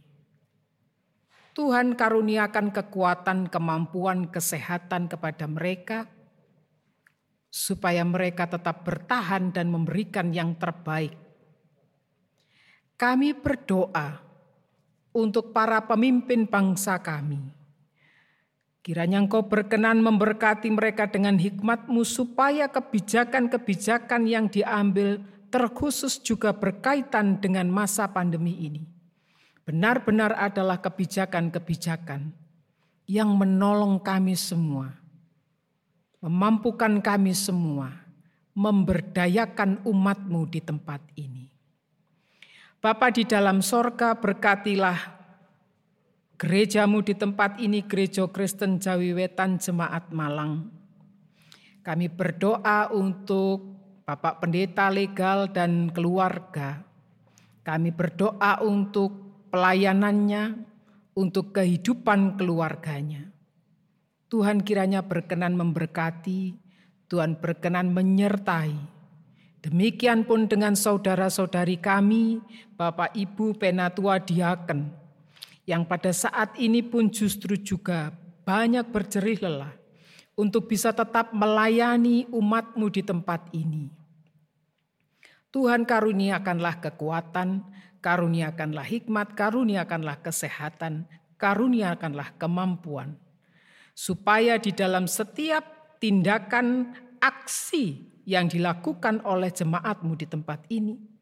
Tuhan 1.53 1.93
karuniakan 1.97 2.69
kekuatan, 2.69 3.49
kemampuan, 3.49 4.29
kesehatan 4.29 5.09
kepada 5.09 5.45
mereka, 5.45 6.09
supaya 7.49 8.05
mereka 8.05 8.45
tetap 8.45 8.85
bertahan 8.85 9.53
dan 9.53 9.69
memberikan 9.69 10.33
yang 10.33 10.53
terbaik. 10.57 11.17
Kami 12.97 13.33
berdoa 13.37 14.21
untuk 15.13 15.53
para 15.53 15.81
pemimpin 15.85 16.45
bangsa 16.45 17.01
kami. 17.01 17.56
Kiranya 18.87 19.19
engkau 19.19 19.43
berkenan 19.43 19.99
memberkati 19.99 20.71
mereka 20.71 21.11
dengan 21.11 21.35
hikmatmu 21.35 22.07
supaya 22.07 22.71
kebijakan-kebijakan 22.71 24.23
yang 24.23 24.47
diambil 24.47 25.19
terkhusus 25.51 26.23
juga 26.23 26.55
berkaitan 26.55 27.43
dengan 27.43 27.67
masa 27.67 28.07
pandemi 28.07 28.55
ini. 28.63 28.87
Benar-benar 29.67 30.39
adalah 30.39 30.79
kebijakan-kebijakan 30.79 32.31
yang 33.11 33.35
menolong 33.35 33.99
kami 33.99 34.39
semua 34.39 34.95
memampukan 36.23 37.03
kami 37.03 37.35
semua 37.35 37.91
memberdayakan 38.57 39.85
umatmu 39.85 40.49
di 40.49 40.63
tempat 40.63 41.03
ini. 41.19 41.45
Bapa 42.81 43.13
di 43.13 43.25
dalam 43.25 43.61
sorga 43.61 44.17
berkatilah 44.17 45.16
gerejamu 46.37 47.01
di 47.01 47.17
tempat 47.17 47.57
ini, 47.57 47.81
Gereja 47.83 48.29
Kristen 48.29 48.77
Jawi 48.77 49.17
Wetan 49.17 49.57
Jemaat 49.57 50.13
Malang. 50.13 50.69
Kami 51.81 52.07
berdoa 52.13 52.93
untuk 52.93 53.73
Bapak 54.05 54.45
Pendeta 54.45 54.87
Legal 54.93 55.49
dan 55.49 55.89
keluarga. 55.89 56.85
Kami 57.65 57.91
berdoa 57.91 58.63
untuk 58.63 59.11
pelayanannya, 59.51 60.63
untuk 61.17 61.51
kehidupan 61.57 62.37
keluarganya. 62.37 63.27
Tuhan 64.29 64.61
kiranya 64.61 65.03
berkenan 65.03 65.57
memberkati, 65.57 66.55
Tuhan 67.09 67.39
berkenan 67.41 67.91
menyertai. 67.91 68.75
Demikian 69.63 70.23
pun 70.23 70.45
dengan 70.45 70.77
saudara-saudari 70.77 71.81
kami, 71.81 72.39
Bapak 72.77 73.15
Ibu 73.15 73.57
Penatua 73.57 74.19
Diaken, 74.21 75.06
yang 75.67 75.83
pada 75.83 76.15
saat 76.15 76.55
ini 76.55 76.79
pun 76.79 77.11
justru 77.11 77.59
juga 77.59 78.15
banyak 78.47 78.87
berjerih 78.87 79.43
lelah 79.43 79.75
untuk 80.39 80.71
bisa 80.71 80.95
tetap 80.95 81.35
melayani 81.35 82.23
umatmu 82.31 82.87
di 82.87 83.03
tempat 83.03 83.51
ini. 83.51 83.91
Tuhan 85.51 85.83
karuniakanlah 85.83 86.79
kekuatan, 86.79 87.67
karuniakanlah 87.99 88.87
hikmat, 88.87 89.35
karuniakanlah 89.35 90.23
kesehatan, 90.23 91.03
karuniakanlah 91.35 92.39
kemampuan 92.39 93.19
supaya 93.97 94.61
di 94.61 94.71
dalam 94.71 95.09
setiap 95.09 95.97
tindakan 95.97 96.93
aksi 97.17 98.13
yang 98.29 98.45
dilakukan 98.45 99.25
oleh 99.25 99.49
jemaatmu 99.49 100.13
di 100.13 100.29
tempat 100.29 100.69
ini 100.69 101.16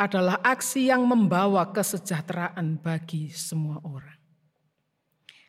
adalah 0.00 0.40
aksi 0.40 0.88
yang 0.88 1.04
membawa 1.04 1.68
kesejahteraan 1.76 2.80
bagi 2.80 3.28
semua 3.28 3.76
orang. 3.84 4.16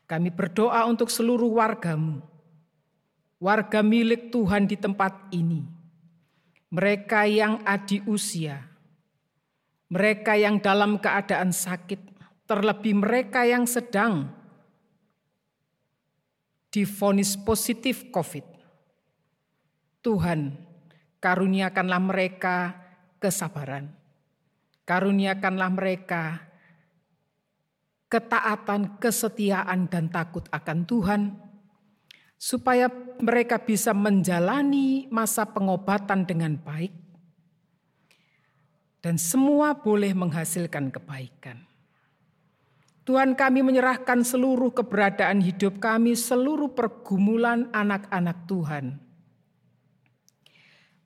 Kami 0.04 0.28
berdoa 0.28 0.84
untuk 0.84 1.08
seluruh 1.08 1.56
wargamu, 1.56 2.20
warga 3.40 3.80
milik 3.80 4.28
Tuhan 4.28 4.68
di 4.68 4.76
tempat 4.76 5.32
ini, 5.32 5.64
mereka 6.68 7.24
yang 7.24 7.64
adi 7.64 8.04
usia, 8.04 8.60
mereka 9.88 10.36
yang 10.36 10.60
dalam 10.60 11.00
keadaan 11.00 11.48
sakit, 11.48 12.12
terlebih 12.44 12.92
mereka 12.92 13.48
yang 13.48 13.64
sedang 13.64 14.28
difonis 16.68 17.40
positif 17.40 18.12
COVID. 18.12 18.44
Tuhan, 20.04 20.60
karuniakanlah 21.24 22.02
mereka 22.04 22.76
kesabaran. 23.16 24.01
Karuniakanlah 24.82 25.70
mereka 25.70 26.52
ketaatan, 28.12 29.00
kesetiaan, 29.00 29.88
dan 29.88 30.12
takut 30.12 30.44
akan 30.52 30.84
Tuhan, 30.84 31.20
supaya 32.36 32.92
mereka 33.24 33.56
bisa 33.56 33.96
menjalani 33.96 35.08
masa 35.08 35.48
pengobatan 35.48 36.28
dengan 36.28 36.60
baik, 36.60 36.92
dan 39.00 39.16
semua 39.16 39.72
boleh 39.72 40.12
menghasilkan 40.12 40.92
kebaikan. 40.92 41.64
Tuhan 43.02 43.32
kami 43.34 43.64
menyerahkan 43.64 44.22
seluruh 44.22 44.70
keberadaan 44.76 45.40
hidup 45.40 45.80
kami, 45.80 46.12
seluruh 46.12 46.70
pergumulan 46.70 47.66
anak-anak 47.72 48.44
Tuhan. 48.44 49.00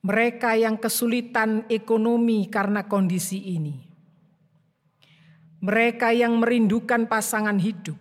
Mereka 0.05 0.53
yang 0.57 0.77
kesulitan 0.77 1.65
ekonomi 1.69 2.45
karena 2.51 2.85
kondisi 2.85 3.57
ini. 3.57 3.75
Mereka 5.61 6.13
yang 6.13 6.37
merindukan 6.37 7.09
pasangan 7.09 7.57
hidup. 7.57 7.97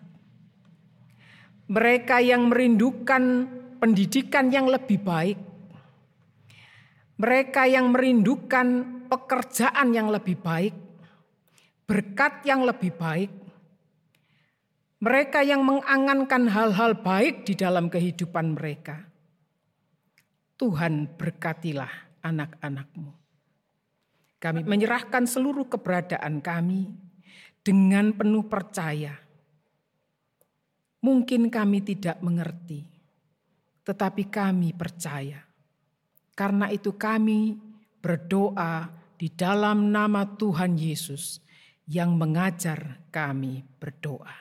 Mereka 1.66 2.20
yang 2.20 2.52
merindukan 2.52 3.48
pendidikan 3.80 4.52
yang 4.52 4.68
lebih 4.68 5.00
baik. 5.02 5.38
Mereka 7.16 7.64
yang 7.64 7.96
merindukan 7.96 8.68
pekerjaan 9.08 9.96
yang 9.96 10.12
lebih 10.12 10.36
baik. 10.36 10.76
Berkat 11.88 12.44
yang 12.44 12.62
lebih 12.62 12.92
baik 12.92 13.46
mereka 14.96 15.44
yang 15.44 15.60
mengangankan 15.60 16.48
hal-hal 16.48 16.96
baik 16.96 17.44
di 17.44 17.52
dalam 17.52 17.92
kehidupan 17.92 18.56
mereka. 18.56 19.04
Tuhan 20.56 21.16
berkatilah 21.16 22.20
anak-anakmu. 22.24 23.12
Kami 24.36 24.60
menyerahkan 24.64 25.24
seluruh 25.28 25.68
keberadaan 25.68 26.40
kami 26.40 26.92
dengan 27.64 28.12
penuh 28.12 28.44
percaya 28.48 29.26
Mungkin 31.06 31.52
kami 31.54 31.86
tidak 31.86 32.18
mengerti, 32.18 32.82
tetapi 33.86 34.26
kami 34.26 34.74
percaya. 34.74 35.38
Karena 36.34 36.66
itu 36.72 36.98
kami 36.98 37.54
berdoa 38.02 38.90
di 39.14 39.30
dalam 39.30 39.94
nama 39.94 40.26
Tuhan 40.26 40.74
Yesus 40.74 41.38
yang 41.86 42.18
mengajar 42.18 43.06
kami 43.14 43.62
berdoa. 43.78 44.34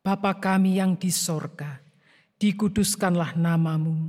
Bapa 0.00 0.40
kami 0.40 0.80
yang 0.80 0.96
di 0.96 1.12
sorga, 1.12 1.76
dikuduskanlah 2.40 3.36
namamu, 3.36 4.08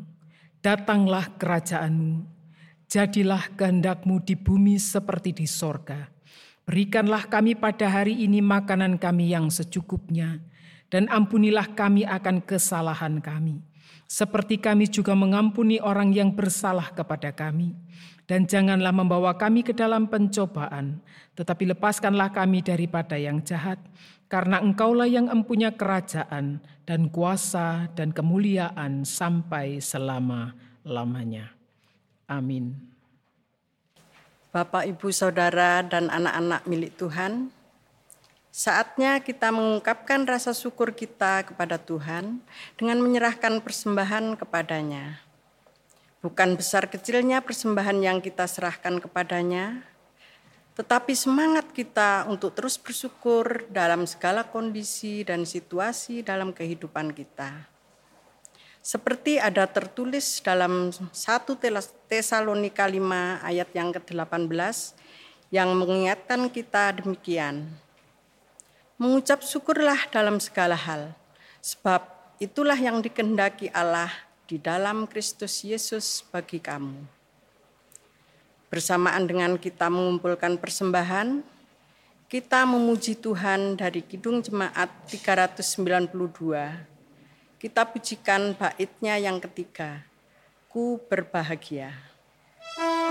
datanglah 0.64 1.28
kerajaanmu, 1.36 2.24
jadilah 2.88 3.51
kehendakmu 3.59 4.24
di 4.24 4.39
bumi 4.39 4.80
seperti 4.80 5.36
di 5.36 5.43
sorga. 5.43 6.07
Berikanlah 6.64 7.28
kami 7.28 7.59
pada 7.59 7.91
hari 7.91 8.24
ini 8.24 8.39
makanan 8.39 8.95
kami 8.95 9.36
yang 9.36 9.51
secukupnya, 9.51 10.39
dan 10.88 11.11
ampunilah 11.11 11.76
kami 11.76 12.07
akan 12.07 12.39
kesalahan 12.39 13.20
kami, 13.20 13.59
seperti 14.07 14.55
kami 14.55 14.88
juga 14.88 15.11
mengampuni 15.11 15.84
orang 15.84 16.16
yang 16.16 16.32
bersalah 16.32 16.95
kepada 16.95 17.36
kami. 17.36 17.76
Dan 18.24 18.47
janganlah 18.47 18.95
membawa 18.95 19.36
kami 19.36 19.68
ke 19.68 19.76
dalam 19.76 20.07
pencobaan, 20.07 21.03
tetapi 21.36 21.76
lepaskanlah 21.76 22.32
kami 22.32 22.64
daripada 22.64 23.20
yang 23.20 23.43
jahat, 23.43 23.76
karena 24.34 24.58
Engkaulah 24.58 25.06
yang 25.06 25.30
empunya 25.30 25.70
kerajaan 25.70 26.58
dan 26.90 27.14
kuasa 27.14 27.86
dan 27.94 28.10
kemuliaan 28.10 29.06
sampai 29.06 29.78
selama-lamanya. 29.78 31.54
Amin. 32.26 32.74
Bapak, 34.50 34.90
Ibu, 34.90 35.14
Saudara, 35.14 35.86
dan 35.86 36.10
anak-anak 36.10 36.66
milik 36.66 36.98
Tuhan, 36.98 37.54
saatnya 38.50 39.22
kita 39.22 39.54
mengungkapkan 39.54 40.26
rasa 40.26 40.50
syukur 40.58 40.98
kita 40.98 41.46
kepada 41.54 41.78
Tuhan 41.78 42.42
dengan 42.74 43.06
menyerahkan 43.06 43.62
persembahan 43.62 44.34
kepadanya. 44.34 45.22
Bukan 46.26 46.58
besar 46.58 46.90
kecilnya 46.90 47.38
persembahan 47.46 48.02
yang 48.02 48.18
kita 48.18 48.50
serahkan 48.50 48.98
kepadanya, 48.98 49.93
tetapi 50.74 51.14
semangat 51.14 51.70
kita 51.70 52.26
untuk 52.26 52.58
terus 52.58 52.82
bersyukur 52.82 53.70
dalam 53.70 54.10
segala 54.10 54.42
kondisi 54.42 55.22
dan 55.22 55.46
situasi 55.46 56.26
dalam 56.26 56.50
kehidupan 56.50 57.14
kita. 57.14 57.70
Seperti 58.84 59.40
ada 59.40 59.64
tertulis 59.64 60.44
dalam 60.44 60.92
1 60.92 61.14
Tesalonika 62.10 62.84
5 62.84 63.00
ayat 63.46 63.70
yang 63.72 63.96
ke-18 63.96 64.52
yang 65.54 65.72
mengingatkan 65.78 66.50
kita 66.52 66.92
demikian. 67.00 67.70
Mengucap 69.00 69.46
syukurlah 69.46 70.10
dalam 70.12 70.42
segala 70.42 70.76
hal, 70.76 71.16
sebab 71.64 72.02
itulah 72.42 72.76
yang 72.76 73.00
dikehendaki 73.00 73.70
Allah 73.72 74.12
di 74.50 74.60
dalam 74.60 75.08
Kristus 75.08 75.64
Yesus 75.64 76.26
bagi 76.28 76.60
kamu. 76.60 77.23
Bersamaan 78.74 79.30
dengan 79.30 79.54
kita 79.54 79.86
mengumpulkan 79.86 80.58
persembahan, 80.58 81.46
kita 82.26 82.66
memuji 82.66 83.14
Tuhan 83.14 83.78
dari 83.78 84.02
Kidung 84.02 84.42
Jemaat 84.42 84.90
392. 85.06 86.10
Kita 87.62 87.86
pujikan 87.86 88.58
baitnya 88.58 89.22
yang 89.22 89.38
ketiga, 89.38 90.02
Ku 90.74 90.98
berbahagia. 91.06 91.94
diri 92.74 93.03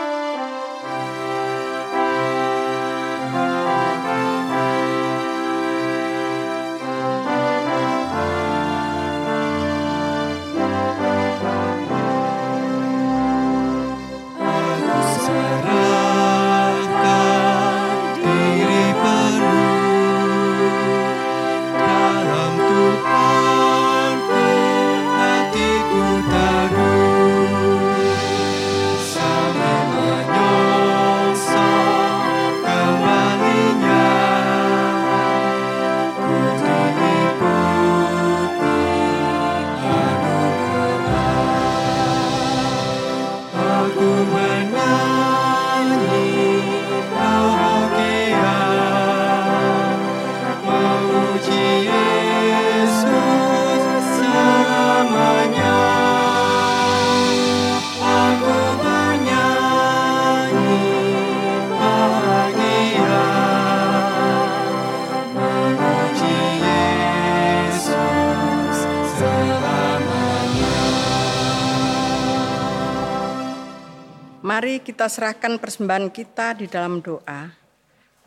kita 74.92 75.08
serahkan 75.08 75.56
persembahan 75.56 76.12
kita 76.12 76.52
di 76.52 76.68
dalam 76.68 77.00
doa. 77.00 77.48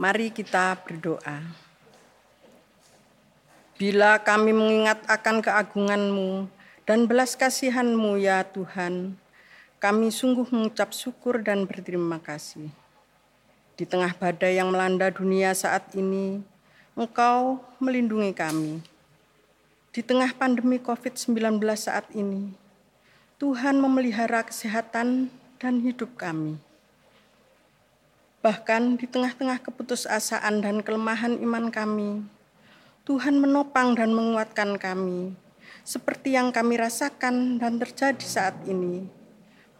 Mari 0.01 0.33
kita 0.33 0.73
berdoa. 0.81 1.45
Bila 3.77 4.17
kami 4.17 4.49
mengingat 4.49 5.05
akan 5.05 5.45
keagungan-Mu 5.45 6.49
dan 6.89 7.05
belas 7.05 7.37
kasihan-Mu 7.37 8.17
ya 8.17 8.41
Tuhan, 8.49 9.13
kami 9.77 10.09
sungguh 10.09 10.49
mengucap 10.49 10.89
syukur 10.89 11.37
dan 11.37 11.69
berterima 11.69 12.17
kasih. 12.17 12.73
Di 13.77 13.85
tengah 13.85 14.17
badai 14.17 14.57
yang 14.57 14.73
melanda 14.73 15.13
dunia 15.13 15.53
saat 15.53 15.93
ini, 15.93 16.41
Engkau 16.97 17.61
melindungi 17.77 18.33
kami. 18.33 18.81
Di 19.93 20.01
tengah 20.01 20.33
pandemi 20.33 20.81
COVID-19 20.81 21.61
saat 21.77 22.09
ini, 22.17 22.57
Tuhan 23.37 23.77
memelihara 23.77 24.41
kesehatan 24.41 25.29
dan 25.59 25.81
hidup 25.81 26.15
kami. 26.19 26.59
Bahkan 28.45 29.01
di 29.01 29.09
tengah-tengah 29.09 29.57
keputusasaan 29.65 30.61
dan 30.61 30.85
kelemahan 30.85 31.41
iman 31.41 31.73
kami, 31.73 32.21
Tuhan 33.01 33.41
menopang 33.41 33.97
dan 33.97 34.13
menguatkan 34.13 34.77
kami, 34.77 35.33
seperti 35.81 36.37
yang 36.37 36.53
kami 36.53 36.77
rasakan 36.77 37.57
dan 37.57 37.81
terjadi 37.81 38.21
saat 38.21 38.53
ini, 38.69 39.09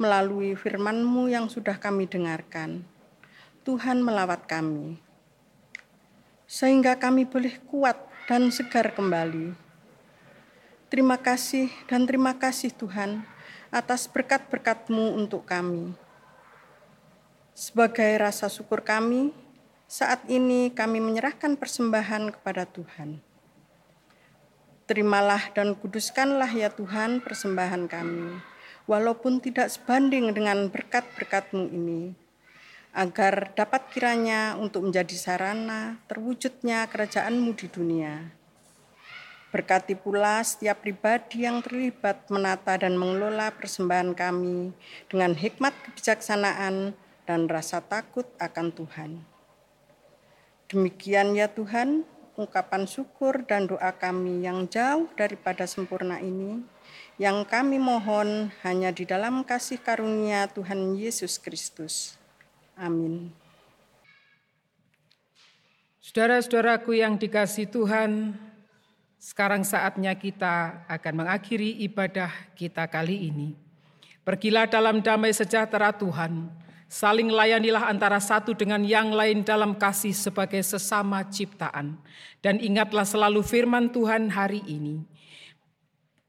melalui 0.01 0.57
firman-Mu 0.57 1.29
yang 1.29 1.45
sudah 1.45 1.77
kami 1.77 2.09
dengarkan. 2.09 2.81
Tuhan 3.65 4.01
melawat 4.01 4.49
kami, 4.49 4.97
sehingga 6.49 6.97
kami 6.97 7.25
boleh 7.25 7.57
kuat 7.69 7.97
dan 8.25 8.49
segar 8.49 8.93
kembali. 8.93 9.53
Terima 10.89 11.17
kasih 11.17 11.69
dan 11.89 12.05
terima 12.05 12.37
kasih 12.37 12.73
Tuhan 12.73 13.34
atas 13.73 14.09
berkat-berkat-Mu 14.09 15.17
untuk 15.17 15.45
kami. 15.45 15.95
Sebagai 17.55 18.19
rasa 18.19 18.51
syukur 18.51 18.83
kami, 18.83 19.31
saat 19.85 20.25
ini 20.27 20.73
kami 20.73 20.99
menyerahkan 20.99 21.55
persembahan 21.55 22.35
kepada 22.35 22.67
Tuhan. 22.67 23.23
Terimalah 24.85 25.49
dan 25.55 25.73
kuduskanlah 25.73 26.51
ya 26.51 26.69
Tuhan 26.69 27.23
persembahan 27.23 27.89
kami, 27.89 28.37
walaupun 28.85 29.41
tidak 29.41 29.73
sebanding 29.73 30.29
dengan 30.35 30.69
berkat-berkat-Mu 30.69 31.71
ini, 31.73 32.13
agar 32.93 33.55
dapat 33.57 33.89
kiranya 33.89 34.55
untuk 34.61 34.87
menjadi 34.87 35.15
sarana 35.17 35.97
terwujudnya 36.05 36.85
kerajaan-Mu 36.91 37.51
di 37.57 37.67
dunia. 37.71 38.44
Berkati 39.55 39.95
pula 39.95 40.43
setiap 40.43 40.83
pribadi 40.83 41.47
yang 41.47 41.63
terlibat 41.63 42.27
menata 42.27 42.75
dan 42.75 42.99
mengelola 42.99 43.55
persembahan 43.55 44.11
kami 44.11 44.75
dengan 45.07 45.31
hikmat 45.31 45.71
kebijaksanaan 45.79 46.91
dan 47.23 47.47
rasa 47.47 47.79
takut 47.79 48.27
akan 48.35 48.75
Tuhan. 48.75 49.11
Demikian 50.67 51.39
ya 51.39 51.47
Tuhan, 51.47 52.03
ungkapan 52.35 52.83
syukur 52.83 53.47
dan 53.47 53.71
doa 53.71 53.95
kami 53.95 54.43
yang 54.43 54.67
jauh 54.67 55.07
daripada 55.15 55.63
sempurna 55.63 56.19
ini, 56.19 56.59
yang 57.15 57.47
kami 57.47 57.79
mohon 57.79 58.51
hanya 58.67 58.91
di 58.91 59.07
dalam 59.07 59.47
kasih 59.47 59.79
karunia 59.79 60.51
Tuhan 60.51 60.99
Yesus 60.99 61.39
Kristus. 61.39 62.19
Amin. 62.75 63.31
Saudara-saudaraku 66.03 66.99
yang 66.99 67.15
dikasih 67.15 67.71
Tuhan, 67.71 68.35
Sekarang 69.25 69.65
saatnya 69.65 70.13
kita 70.13 70.85
akan 70.85 71.25
mengakhiri 71.25 71.81
ibadah 71.89 72.29
kita 72.53 72.85
kali 72.85 73.33
ini. 73.33 73.57
Pergilah 74.21 74.69
dalam 74.69 75.01
damai 75.01 75.33
sejahtera 75.33 75.89
Tuhan, 75.89 76.45
saling 76.85 77.33
layanilah 77.33 77.89
antara 77.89 78.21
satu 78.21 78.53
dengan 78.53 78.85
yang 78.85 79.09
lain 79.09 79.41
dalam 79.41 79.73
kasih 79.81 80.13
sebagai 80.13 80.61
sesama 80.61 81.25
ciptaan. 81.25 81.97
Dan 82.37 82.61
ingatlah 82.61 83.01
selalu 83.01 83.41
firman 83.41 83.89
Tuhan 83.89 84.29
hari 84.29 84.61
ini. 84.69 85.01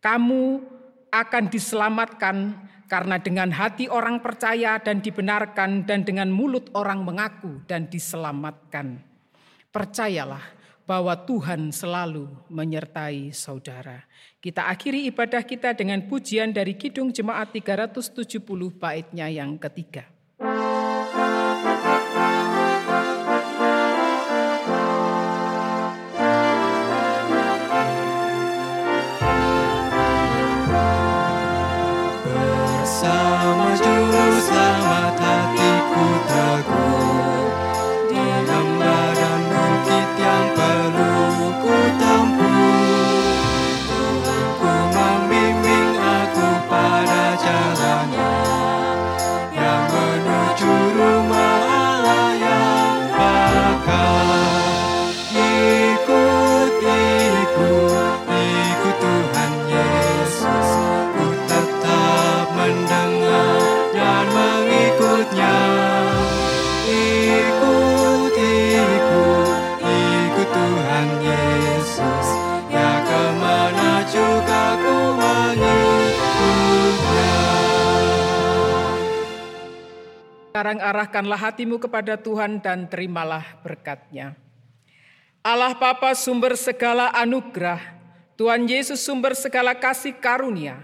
Kamu 0.00 0.64
akan 1.12 1.44
diselamatkan 1.52 2.56
karena 2.88 3.20
dengan 3.20 3.52
hati 3.52 3.92
orang 3.92 4.24
percaya 4.24 4.80
dan 4.80 5.04
dibenarkan 5.04 5.84
dan 5.84 6.00
dengan 6.00 6.32
mulut 6.32 6.72
orang 6.72 7.04
mengaku 7.04 7.60
dan 7.68 7.92
diselamatkan. 7.92 9.04
Percayalah 9.68 10.55
bahwa 10.86 11.12
Tuhan 11.18 11.74
selalu 11.74 12.30
menyertai 12.46 13.34
saudara. 13.34 14.06
Kita 14.38 14.70
akhiri 14.70 15.10
ibadah 15.10 15.42
kita 15.42 15.74
dengan 15.74 16.06
pujian 16.06 16.54
dari 16.54 16.78
Kidung 16.78 17.10
Jemaat 17.10 17.50
370 17.50 18.46
baitnya 18.78 19.26
yang 19.26 19.58
ketiga. 19.58 20.06
Sekarang 80.66 80.82
arahkanlah 80.82 81.38
hatimu 81.38 81.78
kepada 81.78 82.18
Tuhan 82.18 82.58
dan 82.58 82.90
terimalah 82.90 83.54
berkatnya. 83.62 84.34
Allah 85.38 85.78
Bapa 85.78 86.10
sumber 86.18 86.58
segala 86.58 87.06
anugerah, 87.14 87.78
Tuhan 88.34 88.66
Yesus 88.66 88.98
sumber 88.98 89.38
segala 89.38 89.78
kasih 89.78 90.18
karunia, 90.18 90.82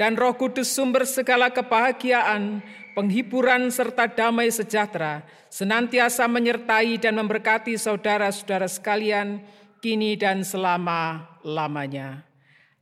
dan 0.00 0.16
Roh 0.16 0.32
Kudus 0.32 0.72
sumber 0.72 1.04
segala 1.04 1.52
kebahagiaan, 1.52 2.64
penghiburan 2.96 3.68
serta 3.68 4.08
damai 4.08 4.48
sejahtera, 4.48 5.20
senantiasa 5.52 6.24
menyertai 6.24 6.96
dan 6.96 7.20
memberkati 7.20 7.76
saudara-saudara 7.76 8.64
sekalian, 8.64 9.44
kini 9.84 10.16
dan 10.16 10.40
selama-lamanya. 10.40 12.24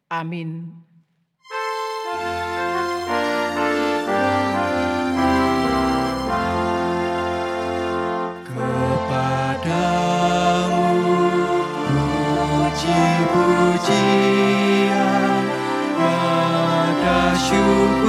Amin. 0.07 0.86
you. 17.53 18.06